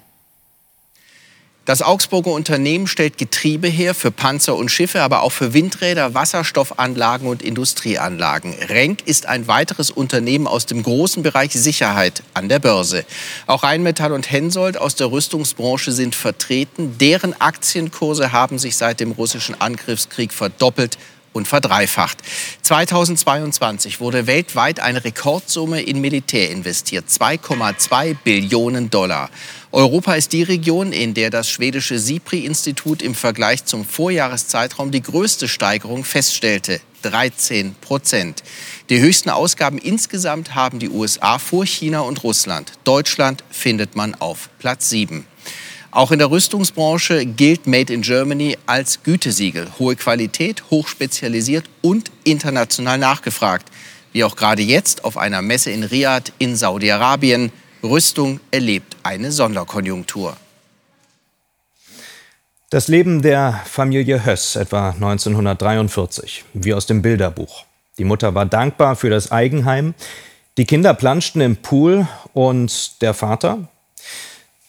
Das 1.64 1.84
Augsburger 1.84 2.32
Unternehmen 2.32 2.88
stellt 2.88 3.20
Getriebe 3.20 3.68
her 3.68 3.94
für 3.94 4.10
Panzer 4.10 4.56
und 4.56 4.70
Schiffe, 4.70 5.04
aber 5.04 5.22
auch 5.22 5.32
für 5.32 5.54
Windräder, 5.54 6.16
Wasserstoffanlagen 6.16 7.28
und 7.28 7.44
Industrieanlagen. 7.44 8.56
Renk 8.68 9.04
ist 9.06 9.28
ein 9.28 9.48
weiteres 9.48 9.92
Unternehmen 9.92 10.48
aus 10.48 10.66
dem 10.66 10.82
großen 10.82 11.22
Bereich 11.22 11.52
Sicherheit 11.52 12.24
an 12.34 12.50
der 12.50 12.58
Börse. 12.58 13.06
Auch 13.46 13.62
Rheinmetall 13.62 14.12
und 14.12 14.32
Hensoldt 14.32 14.76
aus 14.76 14.96
der 14.96 15.12
Rüstungsbranche 15.12 15.92
sind 15.92 16.16
vertreten. 16.16 16.98
Deren 16.98 17.40
Aktienkurse 17.40 18.32
haben 18.32 18.58
sich 18.58 18.76
seit 18.76 19.00
dem 19.00 19.12
russischen 19.12 19.62
Angriffskrieg 19.62 20.34
verdoppelt 20.34 20.98
und 21.34 21.48
verdreifacht. 21.48 22.20
2022 22.62 24.00
wurde 24.00 24.28
weltweit 24.28 24.80
eine 24.80 25.04
Rekordsumme 25.04 25.82
in 25.82 26.02
Militär 26.02 26.50
investiert, 26.50 27.06
2,2 27.10 28.16
Billionen 28.24 28.90
Dollar. 28.90 29.30
Europa 29.72 30.16
ist 30.16 30.34
die 30.34 30.44
Region, 30.44 30.92
in 30.92 31.14
der 31.14 31.30
das 31.30 31.50
schwedische 31.50 31.98
SIPRI-Institut 31.98 33.02
im 33.02 33.16
Vergleich 33.16 33.64
zum 33.64 33.86
Vorjahreszeitraum 33.86 34.92
die 34.92 35.02
größte 35.02 35.48
Steigerung 35.48 36.04
feststellte, 36.04 36.82
13 37.04 37.76
Prozent. 37.76 38.44
Die 38.90 39.00
höchsten 39.00 39.30
Ausgaben 39.30 39.78
insgesamt 39.78 40.56
haben 40.56 40.80
die 40.80 40.90
USA 40.90 41.40
vor 41.40 41.66
China 41.66 42.02
und 42.02 42.24
Russland. 42.24 42.74
Deutschland 42.84 43.44
findet 43.50 43.96
man 43.96 44.14
auf 44.16 44.50
Platz 44.60 44.90
7. 44.90 45.26
Auch 45.94 46.12
in 46.12 46.20
der 46.20 46.32
Rüstungsbranche 46.32 47.26
gilt 47.26 47.68
Made 47.68 47.94
in 47.94 48.02
Germany 48.02 48.58
als 48.66 49.04
Gütesiegel. 49.04 49.68
Hohe 49.78 49.98
Qualität, 49.98 50.64
hochspezialisiert 50.72 51.70
und 51.82 52.10
international 52.24 52.98
nachgefragt. 52.98 53.70
Wie 54.14 54.24
auch 54.24 54.38
gerade 54.38 54.62
jetzt 54.62 55.04
auf 55.04 55.18
einer 55.18 55.42
Messe 55.42 55.72
in 55.72 55.84
Riyadh 55.84 56.32
in 56.40 56.56
Saudi-Arabien. 56.56 57.52
Rüstung 57.84 58.40
erlebt 58.52 58.96
eine 59.04 59.34
Sonderkonjunktur. 59.34 60.38
Das 62.70 62.88
Leben 62.88 63.22
der 63.22 63.60
Familie 63.66 64.26
Höss 64.26 64.56
etwa 64.56 64.92
1943, 64.92 66.46
wie 66.54 66.74
aus 66.74 66.86
dem 66.86 67.02
Bilderbuch. 67.02 67.66
Die 67.98 68.06
Mutter 68.06 68.34
war 68.34 68.46
dankbar 68.46 68.96
für 68.96 69.10
das 69.10 69.34
Eigenheim, 69.34 69.94
die 70.58 70.66
Kinder 70.66 70.94
planschten 70.94 71.42
im 71.42 71.58
Pool 71.58 72.08
und 72.34 73.02
der 73.02 73.14
Vater, 73.14 73.68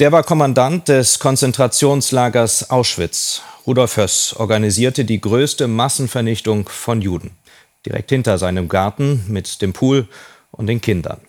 der 0.03 0.11
war 0.11 0.25
Kommandant 0.25 0.89
des 0.89 1.21
Konzentrationslagers 1.21 2.71
Auschwitz. 2.71 3.41
Rudolf 3.69 3.97
Höss 3.97 4.35
organisierte 4.37 5.05
die 5.05 5.21
größte 5.21 5.69
Massenvernichtung 5.69 6.69
von 6.69 7.01
Juden. 7.01 7.31
Direkt 7.87 8.11
hinter 8.11 8.37
seinem 8.37 8.69
Garten 8.69 9.25
mit 9.29 9.63
dem 9.63 9.73
Pool 9.73 10.09
und 10.51 10.67
den 10.67 10.81
Kindern. 10.81 11.21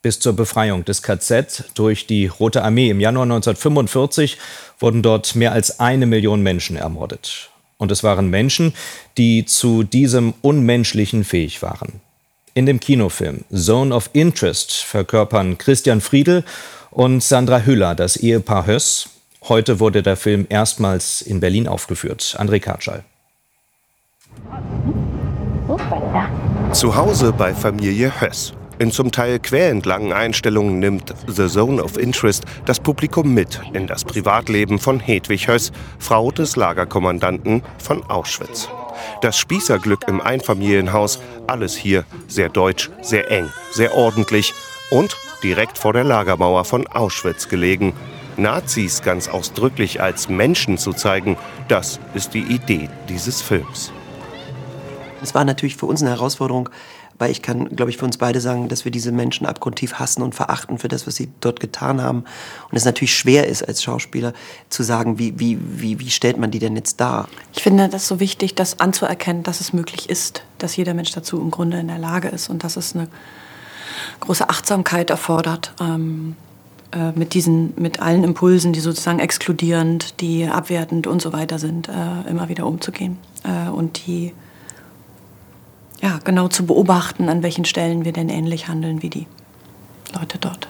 Bis 0.00 0.18
zur 0.18 0.32
Befreiung 0.32 0.86
des 0.86 1.02
KZ 1.02 1.72
durch 1.74 2.06
die 2.06 2.26
Rote 2.26 2.64
Armee 2.64 2.88
im 2.88 3.00
Januar 3.00 3.24
1945 3.24 4.38
wurden 4.80 5.02
dort 5.02 5.34
mehr 5.34 5.52
als 5.52 5.78
eine 5.78 6.06
Million 6.06 6.42
Menschen 6.42 6.76
ermordet. 6.76 7.50
Und 7.76 7.92
es 7.92 8.02
waren 8.02 8.30
Menschen, 8.30 8.72
die 9.18 9.44
zu 9.44 9.82
diesem 9.82 10.32
Unmenschlichen 10.40 11.24
fähig 11.24 11.60
waren. 11.60 12.00
In 12.54 12.64
dem 12.64 12.80
Kinofilm 12.80 13.44
Zone 13.54 13.94
of 13.94 14.08
Interest 14.14 14.72
verkörpern 14.72 15.58
Christian 15.58 16.00
Friedel 16.00 16.44
und 16.92 17.22
Sandra 17.22 17.60
Hüller, 17.60 17.94
das 17.94 18.16
Ehepaar 18.16 18.66
Höss. 18.66 19.08
Heute 19.48 19.80
wurde 19.80 20.02
der 20.02 20.16
Film 20.16 20.46
erstmals 20.48 21.22
in 21.22 21.40
Berlin 21.40 21.66
aufgeführt. 21.66 22.36
André 22.38 22.60
Katschall. 22.60 23.02
Zu 26.72 26.94
Hause 26.94 27.32
bei 27.32 27.54
Familie 27.54 28.20
Höss. 28.20 28.52
In 28.78 28.90
zum 28.90 29.12
Teil 29.12 29.38
quälend 29.38 29.86
langen 29.86 30.12
Einstellungen 30.12 30.78
nimmt 30.78 31.14
The 31.26 31.46
Zone 31.46 31.82
of 31.82 31.96
Interest 31.96 32.44
das 32.64 32.80
Publikum 32.80 33.32
mit 33.32 33.60
in 33.74 33.86
das 33.86 34.04
Privatleben 34.04 34.78
von 34.78 34.98
Hedwig 34.98 35.46
Höss, 35.46 35.72
Frau 35.98 36.30
des 36.30 36.56
Lagerkommandanten 36.56 37.62
von 37.78 38.02
Auschwitz. 38.04 38.68
Das 39.20 39.38
Spießerglück 39.38 40.08
im 40.08 40.20
Einfamilienhaus, 40.20 41.20
alles 41.46 41.76
hier 41.76 42.04
sehr 42.28 42.48
deutsch, 42.48 42.90
sehr 43.02 43.30
eng, 43.30 43.50
sehr 43.72 43.94
ordentlich 43.94 44.52
und 44.90 45.16
direkt 45.42 45.78
vor 45.78 45.92
der 45.92 46.04
Lagermauer 46.04 46.64
von 46.64 46.86
Auschwitz 46.86 47.48
gelegen. 47.48 47.92
Nazis 48.36 49.02
ganz 49.02 49.28
ausdrücklich 49.28 50.00
als 50.00 50.28
Menschen 50.28 50.78
zu 50.78 50.92
zeigen, 50.92 51.36
das 51.68 52.00
ist 52.14 52.34
die 52.34 52.42
Idee 52.42 52.88
dieses 53.08 53.42
Films. 53.42 53.92
Es 55.22 55.34
war 55.34 55.44
natürlich 55.44 55.76
für 55.76 55.86
uns 55.86 56.02
eine 56.02 56.10
Herausforderung, 56.10 56.68
weil 57.18 57.30
ich 57.30 57.42
kann, 57.42 57.68
glaube 57.76 57.90
ich, 57.90 57.98
für 57.98 58.04
uns 58.04 58.16
beide 58.18 58.40
sagen, 58.40 58.68
dass 58.68 58.84
wir 58.84 58.90
diese 58.90 59.12
Menschen 59.12 59.46
abgrundtief 59.46 59.94
hassen 59.94 60.22
und 60.22 60.34
verachten 60.34 60.78
für 60.78 60.88
das, 60.88 61.06
was 61.06 61.14
sie 61.14 61.30
dort 61.40 61.60
getan 61.60 62.02
haben. 62.02 62.24
Und 62.70 62.76
es 62.76 62.84
natürlich 62.84 63.14
schwer 63.14 63.46
ist 63.46 63.62
als 63.62 63.82
Schauspieler 63.82 64.32
zu 64.70 64.82
sagen, 64.82 65.20
wie, 65.20 65.38
wie, 65.38 65.58
wie, 65.60 66.00
wie 66.00 66.10
stellt 66.10 66.38
man 66.38 66.50
die 66.50 66.58
denn 66.58 66.74
jetzt 66.74 67.00
dar? 67.00 67.28
Ich 67.54 67.62
finde 67.62 67.88
das 67.88 68.08
so 68.08 68.18
wichtig, 68.18 68.56
das 68.56 68.80
anzuerkennen, 68.80 69.44
dass 69.44 69.60
es 69.60 69.72
möglich 69.72 70.10
ist, 70.10 70.42
dass 70.58 70.74
jeder 70.74 70.94
Mensch 70.94 71.12
dazu 71.12 71.40
im 71.40 71.52
Grunde 71.52 71.78
in 71.78 71.86
der 71.86 71.98
Lage 71.98 72.26
ist 72.28 72.50
und 72.50 72.64
dass 72.64 72.76
es 72.76 72.96
eine 72.96 73.06
große 74.20 74.48
Achtsamkeit 74.48 75.10
erfordert. 75.10 75.74
Ähm, 75.80 76.36
äh, 76.92 77.12
mit 77.12 77.32
diesen, 77.32 77.72
mit 77.76 78.00
allen 78.00 78.22
Impulsen, 78.22 78.72
die 78.72 78.80
sozusagen 78.80 79.18
exkludierend, 79.18 80.20
die 80.20 80.46
abwertend 80.46 81.06
und 81.06 81.22
so 81.22 81.32
weiter 81.32 81.58
sind, 81.58 81.88
äh, 81.88 82.28
immer 82.28 82.50
wieder 82.50 82.66
umzugehen 82.66 83.16
äh, 83.44 83.70
und 83.70 84.06
die 84.06 84.32
ja, 86.02 86.18
genau 86.24 86.48
zu 86.48 86.66
beobachten, 86.66 87.28
an 87.28 87.42
welchen 87.42 87.64
Stellen 87.64 88.04
wir 88.04 88.12
denn 88.12 88.28
ähnlich 88.28 88.68
handeln 88.68 89.02
wie 89.02 89.08
die 89.08 89.26
Leute 90.18 90.36
dort. 90.38 90.68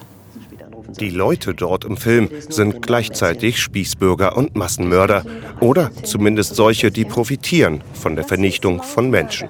Die 1.01 1.11
Leute 1.11 1.55
dort 1.55 1.85
im 1.85 1.97
Film 1.97 2.29
sind 2.49 2.83
gleichzeitig 2.83 3.59
Spießbürger 3.59 4.37
und 4.37 4.55
Massenmörder 4.55 5.25
oder 5.61 5.91
zumindest 6.05 6.55
solche, 6.55 6.91
die 6.91 7.05
profitieren 7.05 7.83
von 7.95 8.15
der 8.15 8.25
Vernichtung 8.25 8.83
von 8.83 9.11
Menschen. 9.11 9.49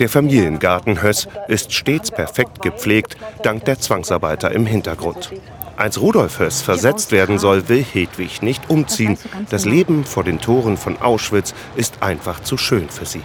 Der 0.00 0.08
Familiengarten 0.08 1.02
Höss 1.02 1.28
ist 1.46 1.74
stets 1.74 2.10
perfekt 2.10 2.62
gepflegt, 2.62 3.18
dank 3.42 3.66
der 3.66 3.78
Zwangsarbeiter 3.78 4.50
im 4.50 4.64
Hintergrund. 4.64 5.30
Als 5.76 6.00
Rudolf 6.00 6.38
Höss 6.38 6.62
versetzt 6.62 7.12
werden 7.12 7.38
soll, 7.38 7.68
will 7.68 7.84
Hedwig 7.84 8.40
nicht 8.40 8.70
umziehen. 8.70 9.18
Das 9.50 9.66
Leben 9.66 10.06
vor 10.06 10.24
den 10.24 10.40
Toren 10.40 10.78
von 10.78 10.96
Auschwitz 11.02 11.52
ist 11.76 12.02
einfach 12.02 12.40
zu 12.40 12.56
schön 12.56 12.88
für 12.88 13.04
sie. 13.04 13.20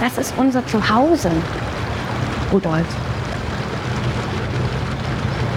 Das 0.00 0.16
ist 0.16 0.32
unser 0.38 0.66
Zuhause, 0.66 1.30
Rudolf. 2.50 2.86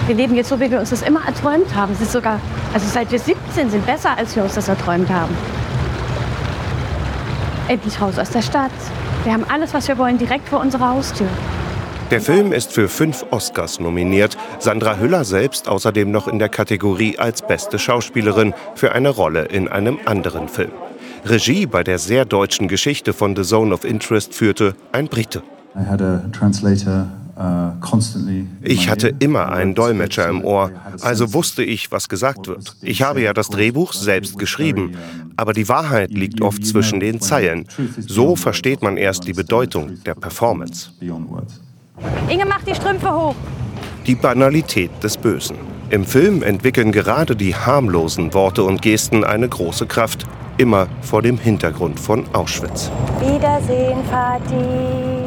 Wir 0.06 0.16
leben 0.16 0.34
jetzt 0.34 0.50
so, 0.50 0.60
wie 0.60 0.70
wir 0.70 0.80
uns 0.80 0.90
das 0.90 1.00
immer 1.00 1.26
erträumt 1.26 1.74
haben. 1.74 1.94
Es 1.94 2.02
ist 2.02 2.12
sogar, 2.12 2.40
also 2.74 2.86
seit 2.86 3.10
wir 3.10 3.18
17 3.18 3.70
sind, 3.70 3.86
besser, 3.86 4.18
als 4.18 4.36
wir 4.36 4.42
uns 4.42 4.54
das 4.54 4.68
erträumt 4.68 5.08
haben. 5.08 5.34
Endlich 7.68 7.98
raus 7.98 8.18
aus 8.18 8.28
der 8.28 8.42
Stadt. 8.42 8.70
Wir 9.28 9.34
haben 9.34 9.44
alles, 9.44 9.74
was 9.74 9.86
wir 9.88 9.98
wollen, 9.98 10.16
direkt 10.16 10.48
vor 10.48 10.58
unserer 10.58 10.88
Haustür. 10.88 11.28
Der 12.10 12.22
Film 12.22 12.50
ist 12.50 12.72
für 12.72 12.88
fünf 12.88 13.26
Oscars 13.30 13.78
nominiert. 13.78 14.38
Sandra 14.58 14.96
Hüller 14.96 15.26
selbst 15.26 15.68
außerdem 15.68 16.10
noch 16.10 16.28
in 16.28 16.38
der 16.38 16.48
Kategorie 16.48 17.18
als 17.18 17.46
beste 17.46 17.78
Schauspielerin 17.78 18.54
für 18.74 18.92
eine 18.92 19.10
Rolle 19.10 19.44
in 19.44 19.68
einem 19.68 19.98
anderen 20.06 20.48
Film. 20.48 20.70
Regie 21.26 21.66
bei 21.66 21.84
der 21.84 21.98
sehr 21.98 22.24
deutschen 22.24 22.68
Geschichte 22.68 23.12
von 23.12 23.36
The 23.36 23.42
Zone 23.42 23.74
of 23.74 23.84
Interest 23.84 24.32
führte 24.32 24.74
ein 24.92 25.08
Brite. 25.08 25.42
I 25.76 25.84
had 25.86 26.00
a 26.00 26.22
translator 26.32 27.06
ich 28.62 28.88
hatte 28.90 29.14
immer 29.20 29.52
einen 29.52 29.74
Dolmetscher 29.74 30.28
im 30.28 30.44
Ohr, 30.44 30.72
also 31.02 31.32
wusste 31.34 31.62
ich, 31.62 31.92
was 31.92 32.08
gesagt 32.08 32.48
wird. 32.48 32.74
Ich 32.82 33.02
habe 33.02 33.20
ja 33.22 33.32
das 33.32 33.48
Drehbuch 33.48 33.92
selbst 33.92 34.38
geschrieben, 34.38 34.96
aber 35.36 35.52
die 35.52 35.68
Wahrheit 35.68 36.10
liegt 36.10 36.40
oft 36.40 36.66
zwischen 36.66 36.98
den 36.98 37.20
Zeilen. 37.20 37.66
So 38.00 38.34
versteht 38.34 38.82
man 38.82 38.96
erst 38.96 39.26
die 39.28 39.34
Bedeutung 39.34 40.02
der 40.04 40.14
Performance. 40.14 40.90
Inge, 42.28 42.44
mach 42.46 42.62
die 42.62 42.74
Strümpfe 42.74 43.12
hoch. 43.12 43.34
Die 44.06 44.14
Banalität 44.14 44.90
des 45.02 45.16
Bösen. 45.16 45.56
Im 45.90 46.04
Film 46.04 46.42
entwickeln 46.42 46.92
gerade 46.92 47.36
die 47.36 47.54
harmlosen 47.54 48.34
Worte 48.34 48.64
und 48.64 48.82
Gesten 48.82 49.24
eine 49.24 49.48
große 49.48 49.86
Kraft, 49.86 50.24
immer 50.56 50.88
vor 51.02 51.22
dem 51.22 51.38
Hintergrund 51.38 52.00
von 52.00 52.24
Auschwitz. 52.34 52.90
Wiedersehen, 53.20 53.98
Vati. 54.10 55.17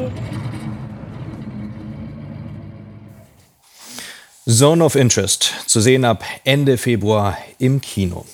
Zone 4.50 4.84
of 4.84 4.96
Interest, 4.96 5.54
zu 5.68 5.82
sehen 5.82 6.04
ab 6.04 6.24
Ende 6.44 6.80
Februar 6.80 7.38
im 7.60 7.80
Kino. 7.80 8.26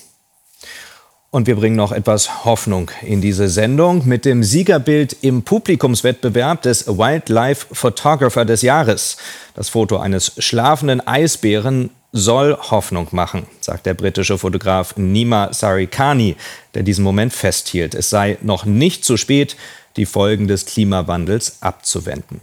Und 1.30 1.46
wir 1.46 1.56
bringen 1.56 1.76
noch 1.76 1.92
etwas 1.92 2.46
Hoffnung 2.46 2.90
in 3.02 3.20
diese 3.20 3.50
Sendung 3.50 4.08
mit 4.08 4.24
dem 4.24 4.42
Siegerbild 4.42 5.16
im 5.20 5.42
Publikumswettbewerb 5.42 6.62
des 6.62 6.86
Wildlife 6.86 7.66
Photographer 7.72 8.46
des 8.46 8.62
Jahres. 8.62 9.18
Das 9.52 9.68
Foto 9.68 9.98
eines 9.98 10.32
schlafenden 10.38 11.06
Eisbären 11.06 11.90
soll 12.12 12.56
Hoffnung 12.56 13.08
machen, 13.10 13.46
sagt 13.60 13.84
der 13.84 13.92
britische 13.92 14.38
Fotograf 14.38 14.96
Nima 14.96 15.52
Sarikani, 15.52 16.36
der 16.72 16.84
diesen 16.84 17.04
Moment 17.04 17.34
festhielt. 17.34 17.94
Es 17.94 18.08
sei 18.08 18.38
noch 18.40 18.64
nicht 18.64 19.04
zu 19.04 19.18
spät, 19.18 19.56
die 19.98 20.06
Folgen 20.06 20.48
des 20.48 20.64
Klimawandels 20.64 21.60
abzuwenden. 21.60 22.40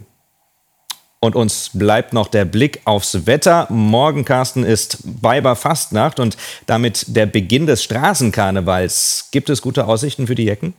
Und 1.26 1.34
uns 1.34 1.70
bleibt 1.74 2.12
noch 2.12 2.28
der 2.28 2.44
Blick 2.44 2.82
aufs 2.84 3.26
Wetter. 3.26 3.66
Morgen, 3.68 4.24
Carsten, 4.24 4.62
ist 4.62 4.98
Weiberfastnacht 5.02 6.20
und 6.20 6.36
damit 6.66 7.04
der 7.08 7.26
Beginn 7.26 7.66
des 7.66 7.82
Straßenkarnevals. 7.82 9.28
Gibt 9.32 9.50
es 9.50 9.60
gute 9.60 9.88
Aussichten 9.88 10.28
für 10.28 10.36
die 10.36 10.44
Jecken? 10.44 10.74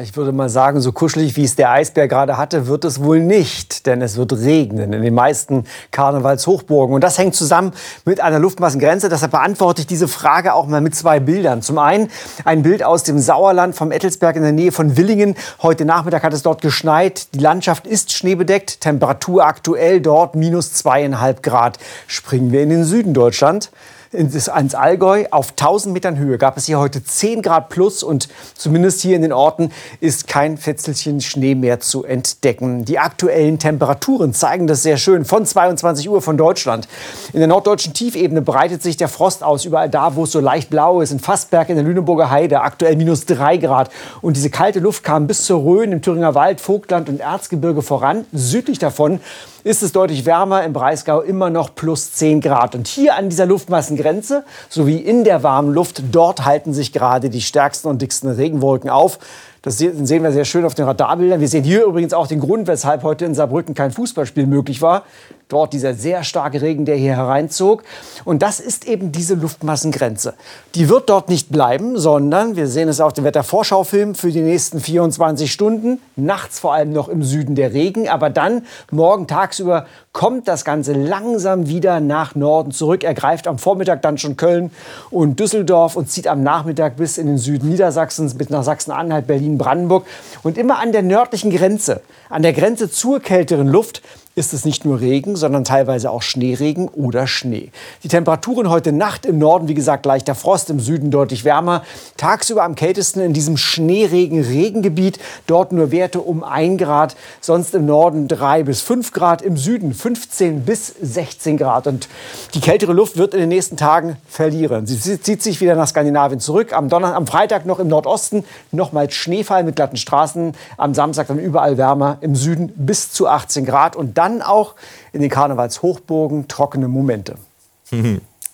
Ich 0.00 0.16
würde 0.16 0.32
mal 0.32 0.48
sagen, 0.48 0.80
so 0.80 0.92
kuschelig 0.92 1.36
wie 1.36 1.44
es 1.44 1.56
der 1.56 1.70
Eisbär 1.70 2.08
gerade 2.08 2.38
hatte, 2.38 2.68
wird 2.68 2.86
es 2.86 3.02
wohl 3.02 3.20
nicht, 3.20 3.84
denn 3.84 4.00
es 4.00 4.16
wird 4.16 4.32
regnen 4.32 4.94
in 4.94 5.02
den 5.02 5.12
meisten 5.12 5.66
Karnevalshochburgen. 5.90 6.94
Und 6.94 7.04
das 7.04 7.18
hängt 7.18 7.34
zusammen 7.34 7.74
mit 8.06 8.18
einer 8.22 8.38
Luftmassengrenze. 8.38 9.10
Deshalb 9.10 9.32
beantworte 9.32 9.82
ich 9.82 9.86
diese 9.86 10.08
Frage 10.08 10.54
auch 10.54 10.66
mal 10.66 10.80
mit 10.80 10.94
zwei 10.94 11.20
Bildern. 11.20 11.60
Zum 11.60 11.76
einen 11.76 12.08
ein 12.46 12.62
Bild 12.62 12.82
aus 12.82 13.02
dem 13.02 13.18
Sauerland 13.18 13.76
vom 13.76 13.92
Ettelsberg 13.92 14.36
in 14.36 14.42
der 14.42 14.52
Nähe 14.52 14.72
von 14.72 14.96
Willingen. 14.96 15.36
Heute 15.62 15.84
Nachmittag 15.84 16.22
hat 16.22 16.32
es 16.32 16.42
dort 16.42 16.62
geschneit. 16.62 17.34
Die 17.34 17.40
Landschaft 17.40 17.86
ist 17.86 18.10
schneebedeckt. 18.10 18.80
Temperatur 18.80 19.44
aktuell 19.44 20.00
dort 20.00 20.34
minus 20.34 20.72
zweieinhalb 20.72 21.42
Grad. 21.42 21.76
Springen 22.06 22.52
wir 22.52 22.62
in 22.62 22.70
den 22.70 22.84
Süden 22.84 23.12
Deutschland 23.12 23.70
ins, 24.14 24.48
ans 24.48 24.74
Allgäu. 24.74 25.24
Auf 25.30 25.50
1000 25.50 25.92
Metern 25.92 26.18
Höhe 26.18 26.38
gab 26.38 26.56
es 26.56 26.66
hier 26.66 26.78
heute 26.78 27.04
10 27.04 27.42
Grad 27.42 27.68
plus 27.68 28.02
und 28.02 28.28
zumindest 28.54 29.00
hier 29.00 29.16
in 29.16 29.22
den 29.22 29.32
Orten 29.32 29.70
ist 30.00 30.26
kein 30.28 30.56
Fetzelchen 30.56 31.20
Schnee 31.20 31.54
mehr 31.54 31.80
zu 31.80 32.04
entdecken. 32.04 32.84
Die 32.84 32.98
aktuellen 32.98 33.58
Temperaturen 33.58 34.32
zeigen 34.32 34.66
das 34.66 34.82
sehr 34.82 34.96
schön 34.96 35.24
von 35.24 35.44
22 35.44 36.08
Uhr 36.08 36.22
von 36.22 36.36
Deutschland. 36.36 36.88
In 37.32 37.40
der 37.40 37.48
norddeutschen 37.48 37.92
Tiefebene 37.92 38.42
breitet 38.42 38.82
sich 38.82 38.96
der 38.96 39.08
Frost 39.08 39.42
aus, 39.42 39.64
überall 39.64 39.90
da, 39.90 40.16
wo 40.16 40.24
es 40.24 40.32
so 40.32 40.40
leicht 40.40 40.70
blau 40.70 41.00
ist. 41.00 41.10
In 41.10 41.20
Fassberg 41.20 41.68
in 41.68 41.76
der 41.76 41.84
Lüneburger 41.84 42.30
Heide 42.30 42.60
aktuell 42.60 42.96
minus 42.96 43.26
3 43.26 43.56
Grad. 43.58 43.90
Und 44.22 44.36
diese 44.36 44.50
kalte 44.50 44.80
Luft 44.80 45.04
kam 45.04 45.26
bis 45.26 45.44
zur 45.44 45.62
Rhön 45.62 45.92
im 45.92 46.02
Thüringer 46.02 46.34
Wald, 46.34 46.60
Vogtland 46.60 47.08
und 47.08 47.20
Erzgebirge 47.20 47.82
voran. 47.82 48.24
Südlich 48.32 48.78
davon 48.78 49.20
ist 49.64 49.82
es 49.82 49.92
deutlich 49.92 50.26
wärmer, 50.26 50.62
im 50.62 50.74
Breisgau 50.74 51.22
immer 51.22 51.48
noch 51.48 51.74
plus 51.74 52.12
10 52.12 52.42
Grad. 52.42 52.74
Und 52.74 52.86
hier 52.86 53.16
an 53.16 53.30
dieser 53.30 53.46
Luftmassengrenze 53.46 54.44
sowie 54.68 54.98
in 54.98 55.24
der 55.24 55.42
warmen 55.42 55.72
Luft, 55.72 56.02
dort 56.12 56.44
halten 56.44 56.74
sich 56.74 56.92
gerade 56.92 57.30
die 57.30 57.40
stärksten 57.40 57.88
und 57.88 58.02
dicksten 58.02 58.30
Regenwolken 58.30 58.90
auf. 58.90 59.18
Das 59.62 59.78
sehen 59.78 60.22
wir 60.22 60.30
sehr 60.30 60.44
schön 60.44 60.66
auf 60.66 60.74
den 60.74 60.84
Radarbildern. 60.84 61.40
Wir 61.40 61.48
sehen 61.48 61.64
hier 61.64 61.86
übrigens 61.86 62.12
auch 62.12 62.26
den 62.26 62.40
Grund, 62.40 62.66
weshalb 62.66 63.02
heute 63.02 63.24
in 63.24 63.34
Saarbrücken 63.34 63.74
kein 63.74 63.90
Fußballspiel 63.90 64.46
möglich 64.46 64.82
war. 64.82 65.04
Dort 65.48 65.74
dieser 65.74 65.92
sehr 65.92 66.24
starke 66.24 66.62
Regen, 66.62 66.86
der 66.86 66.96
hier 66.96 67.16
hereinzog. 67.16 67.84
Und 68.24 68.42
das 68.42 68.60
ist 68.60 68.86
eben 68.86 69.12
diese 69.12 69.34
Luftmassengrenze. 69.34 70.34
Die 70.74 70.88
wird 70.88 71.10
dort 71.10 71.28
nicht 71.28 71.50
bleiben, 71.50 71.98
sondern 71.98 72.56
wir 72.56 72.66
sehen 72.66 72.88
es 72.88 73.00
auf 73.00 73.12
dem 73.12 73.24
Wettervorschaufilm 73.24 74.14
für 74.14 74.30
die 74.30 74.40
nächsten 74.40 74.80
24 74.80 75.52
Stunden. 75.52 76.00
Nachts 76.16 76.60
vor 76.60 76.72
allem 76.72 76.92
noch 76.94 77.08
im 77.08 77.22
Süden 77.22 77.54
der 77.56 77.74
Regen. 77.74 78.08
Aber 78.08 78.30
dann 78.30 78.64
morgen 78.90 79.26
tagsüber 79.26 79.86
kommt 80.12 80.48
das 80.48 80.64
Ganze 80.64 80.92
langsam 80.92 81.68
wieder 81.68 82.00
nach 82.00 82.34
Norden 82.34 82.70
zurück. 82.70 83.04
Er 83.04 83.12
greift 83.14 83.46
am 83.46 83.58
Vormittag 83.58 84.00
dann 84.00 84.16
schon 84.16 84.36
Köln 84.36 84.70
und 85.10 85.40
Düsseldorf 85.40 85.96
und 85.96 86.10
zieht 86.10 86.26
am 86.26 86.42
Nachmittag 86.42 86.96
bis 86.96 87.18
in 87.18 87.26
den 87.26 87.38
Süden 87.38 87.68
Niedersachsens, 87.68 88.34
bis 88.34 88.48
nach 88.48 88.62
Sachsen-Anhalt, 88.62 89.26
Berlin, 89.26 89.58
Brandenburg. 89.58 90.06
Und 90.42 90.56
immer 90.56 90.78
an 90.78 90.92
der 90.92 91.02
nördlichen 91.02 91.50
Grenze, 91.50 92.00
an 92.30 92.42
der 92.42 92.54
Grenze 92.54 92.90
zur 92.90 93.20
kälteren 93.20 93.68
Luft, 93.68 94.02
ist 94.36 94.52
es 94.52 94.64
nicht 94.64 94.84
nur 94.84 95.00
Regen, 95.00 95.36
sondern 95.36 95.62
teilweise 95.62 96.10
auch 96.10 96.22
Schneeregen 96.22 96.88
oder 96.88 97.28
Schnee. 97.28 97.70
Die 98.02 98.08
Temperaturen 98.08 98.68
heute 98.68 98.90
Nacht 98.92 99.26
im 99.26 99.38
Norden, 99.38 99.68
wie 99.68 99.74
gesagt, 99.74 100.06
leichter 100.06 100.34
Frost, 100.34 100.70
im 100.70 100.80
Süden 100.80 101.12
deutlich 101.12 101.44
wärmer. 101.44 101.84
Tagsüber 102.16 102.64
am 102.64 102.74
kältesten 102.74 103.20
in 103.20 103.32
diesem 103.32 103.56
Schneeregen-Regengebiet. 103.56 105.20
Dort 105.46 105.70
nur 105.70 105.92
Werte 105.92 106.20
um 106.20 106.42
1 106.42 106.82
Grad, 106.82 107.14
sonst 107.40 107.74
im 107.76 107.86
Norden 107.86 108.26
3 108.26 108.64
bis 108.64 108.80
5 108.80 109.12
Grad, 109.12 109.40
im 109.40 109.56
Süden 109.56 109.94
15 109.94 110.64
bis 110.64 110.88
16 111.00 111.56
Grad. 111.56 111.86
Und 111.86 112.08
die 112.54 112.60
kältere 112.60 112.92
Luft 112.92 113.16
wird 113.16 113.34
in 113.34 113.40
den 113.40 113.50
nächsten 113.50 113.76
Tagen 113.76 114.16
verlieren. 114.26 114.86
Sie 114.86 115.20
zieht 115.20 115.42
sich 115.42 115.60
wieder 115.60 115.76
nach 115.76 115.86
Skandinavien 115.86 116.40
zurück. 116.40 116.72
Am, 116.72 116.88
Donner 116.88 117.14
am 117.14 117.28
Freitag 117.28 117.66
noch 117.66 117.78
im 117.78 117.86
Nordosten 117.86 118.44
nochmals 118.72 119.14
Schneefall 119.14 119.62
mit 119.62 119.76
glatten 119.76 119.96
Straßen. 119.96 120.54
Am 120.76 120.92
Samstag 120.92 121.28
dann 121.28 121.38
überall 121.38 121.78
wärmer, 121.78 122.18
im 122.20 122.34
Süden 122.34 122.72
bis 122.74 123.12
zu 123.12 123.28
18 123.28 123.64
Grad. 123.64 123.94
Und 123.94 124.18
dann 124.24 124.42
auch 124.42 124.74
in 125.12 125.20
den 125.20 125.30
Karnevalshochburgen 125.30 126.48
trockene 126.48 126.88
Momente. 126.88 127.36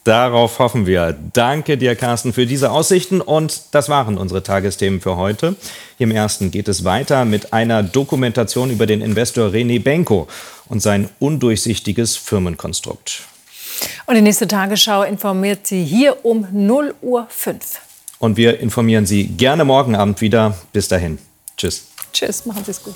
Darauf 0.04 0.58
hoffen 0.58 0.86
wir. 0.86 1.16
Danke 1.32 1.76
dir, 1.76 1.94
Carsten, 1.94 2.32
für 2.32 2.46
diese 2.46 2.70
Aussichten. 2.70 3.20
Und 3.20 3.62
das 3.72 3.88
waren 3.88 4.18
unsere 4.18 4.42
Tagesthemen 4.42 5.00
für 5.00 5.16
heute. 5.16 5.56
Im 5.98 6.10
ersten 6.10 6.50
geht 6.50 6.68
es 6.68 6.84
weiter 6.84 7.24
mit 7.24 7.52
einer 7.52 7.82
Dokumentation 7.82 8.70
über 8.70 8.86
den 8.86 9.02
Investor 9.02 9.50
René 9.50 9.82
Benko 9.82 10.26
und 10.68 10.80
sein 10.80 11.08
undurchsichtiges 11.18 12.16
Firmenkonstrukt. 12.16 13.22
Und 14.06 14.14
die 14.14 14.22
nächste 14.22 14.48
Tagesschau 14.48 15.02
informiert 15.02 15.66
Sie 15.66 15.84
hier 15.84 16.24
um 16.24 16.46
0 16.50 16.94
Uhr 17.02 17.26
5. 17.28 17.80
Und 18.18 18.36
wir 18.36 18.60
informieren 18.60 19.06
Sie 19.06 19.24
gerne 19.24 19.64
morgen 19.64 19.94
Abend 19.94 20.20
wieder. 20.20 20.54
Bis 20.72 20.88
dahin. 20.88 21.18
Tschüss. 21.56 21.86
Tschüss, 22.12 22.44
machen 22.46 22.64
Sie 22.64 22.72
es 22.72 22.82
gut. 22.82 22.94